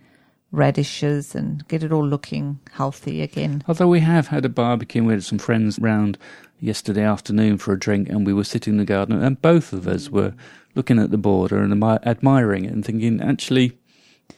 radishes 0.51 1.35
and 1.35 1.67
get 1.67 1.83
it 1.83 1.91
all 1.91 2.05
looking 2.05 2.59
healthy 2.71 3.21
again. 3.21 3.63
Although 3.67 3.87
we 3.87 3.99
have 4.01 4.27
had 4.27 4.45
a 4.45 4.49
barbecue, 4.49 5.03
we 5.03 5.13
had 5.13 5.23
some 5.23 5.37
friends 5.39 5.77
round 5.79 6.17
yesterday 6.59 7.03
afternoon 7.03 7.57
for 7.57 7.73
a 7.73 7.79
drink, 7.79 8.09
and 8.09 8.25
we 8.25 8.33
were 8.33 8.43
sitting 8.43 8.73
in 8.73 8.77
the 8.77 8.85
garden, 8.85 9.21
and 9.21 9.41
both 9.41 9.73
of 9.73 9.87
us 9.87 10.09
were 10.09 10.33
looking 10.75 10.99
at 10.99 11.11
the 11.11 11.17
border 11.17 11.57
and 11.59 11.73
admi- 11.73 12.05
admiring 12.05 12.65
it 12.65 12.73
and 12.73 12.85
thinking, 12.85 13.21
actually, 13.21 13.77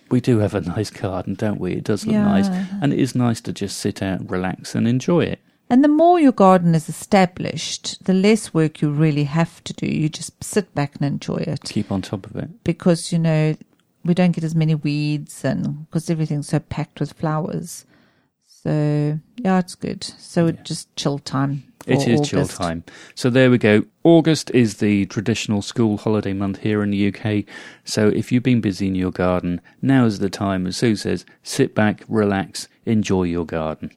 we 0.09 0.21
do 0.21 0.39
have 0.39 0.53
a 0.53 0.61
nice 0.61 0.89
garden, 0.89 1.33
don't 1.35 1.59
we? 1.59 1.73
It 1.73 1.83
does 1.83 2.05
look 2.05 2.15
nice, 2.15 2.47
and 2.81 2.93
it 2.93 2.99
is 2.99 3.15
nice 3.15 3.41
to 3.41 3.53
just 3.53 3.77
sit 3.77 4.01
out, 4.01 4.29
relax, 4.29 4.75
and 4.75 4.87
enjoy 4.87 5.21
it. 5.21 5.39
And 5.69 5.85
the 5.85 5.87
more 5.87 6.19
your 6.19 6.33
garden 6.33 6.75
is 6.75 6.89
established, 6.89 8.03
the 8.03 8.13
less 8.13 8.53
work 8.53 8.81
you 8.81 8.89
really 8.91 9.23
have 9.23 9.63
to 9.63 9.73
do. 9.73 9.85
You 9.85 10.09
just 10.09 10.43
sit 10.43 10.75
back 10.75 10.95
and 10.97 11.05
enjoy 11.05 11.37
it. 11.37 11.61
Keep 11.63 11.93
on 11.93 12.01
top 12.01 12.25
of 12.25 12.35
it. 12.35 12.63
because 12.65 13.13
you 13.13 13.19
know 13.19 13.55
we 14.03 14.13
don't 14.13 14.31
get 14.31 14.43
as 14.43 14.55
many 14.55 14.75
weeds 14.75 15.43
and 15.45 15.85
because 15.85 16.09
everything's 16.09 16.49
so 16.49 16.59
packed 16.59 16.99
with 16.99 17.13
flowers. 17.13 17.85
So 18.45 19.19
yeah, 19.37 19.59
it's 19.59 19.75
good. 19.75 20.03
So 20.03 20.47
it's 20.47 20.61
just 20.61 20.95
chill 20.95 21.19
time. 21.19 21.63
It 21.87 22.07
is 22.07 22.29
chill 22.29 22.45
time. 22.45 22.83
So 23.15 23.29
there 23.29 23.49
we 23.49 23.57
go. 23.57 23.85
August 24.03 24.51
is 24.51 24.77
the 24.77 25.07
traditional 25.07 25.63
school 25.63 25.97
holiday 25.97 26.33
month 26.33 26.59
here 26.59 26.83
in 26.83 26.91
the 26.91 27.07
UK. 27.07 27.45
So 27.85 28.09
if 28.09 28.31
you've 28.31 28.43
been 28.43 28.61
busy 28.61 28.87
in 28.87 28.95
your 28.95 29.11
garden, 29.11 29.61
now 29.81 30.05
is 30.05 30.19
the 30.19 30.29
time, 30.29 30.67
as 30.67 30.77
Sue 30.77 30.95
says, 30.95 31.25
sit 31.41 31.73
back, 31.73 32.03
relax, 32.07 32.67
enjoy 32.85 33.23
your 33.23 33.45
garden. 33.45 33.91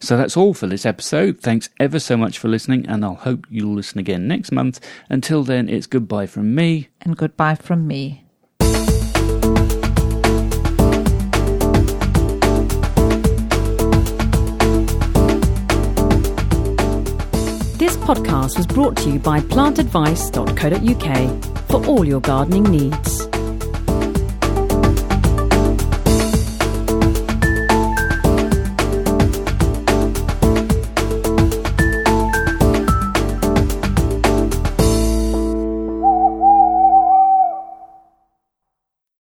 So 0.00 0.16
that's 0.16 0.36
all 0.36 0.52
for 0.52 0.66
this 0.66 0.84
episode. 0.84 1.40
Thanks 1.40 1.68
ever 1.78 1.98
so 1.98 2.16
much 2.16 2.38
for 2.38 2.48
listening, 2.48 2.86
and 2.86 3.04
I'll 3.04 3.14
hope 3.14 3.46
you'll 3.48 3.74
listen 3.74 3.98
again 3.98 4.28
next 4.28 4.52
month. 4.52 4.80
Until 5.08 5.42
then, 5.42 5.68
it's 5.68 5.86
goodbye 5.86 6.26
from 6.26 6.54
me. 6.54 6.88
And 7.00 7.16
goodbye 7.16 7.54
from 7.54 7.86
me. 7.86 8.25
Podcast 18.06 18.56
was 18.56 18.66
brought 18.68 18.96
to 18.96 19.10
you 19.10 19.18
by 19.18 19.40
plantadvice.co.uk 19.40 21.44
for 21.68 21.84
all 21.86 22.04
your 22.04 22.20
gardening 22.20 22.62
needs. 22.62 23.26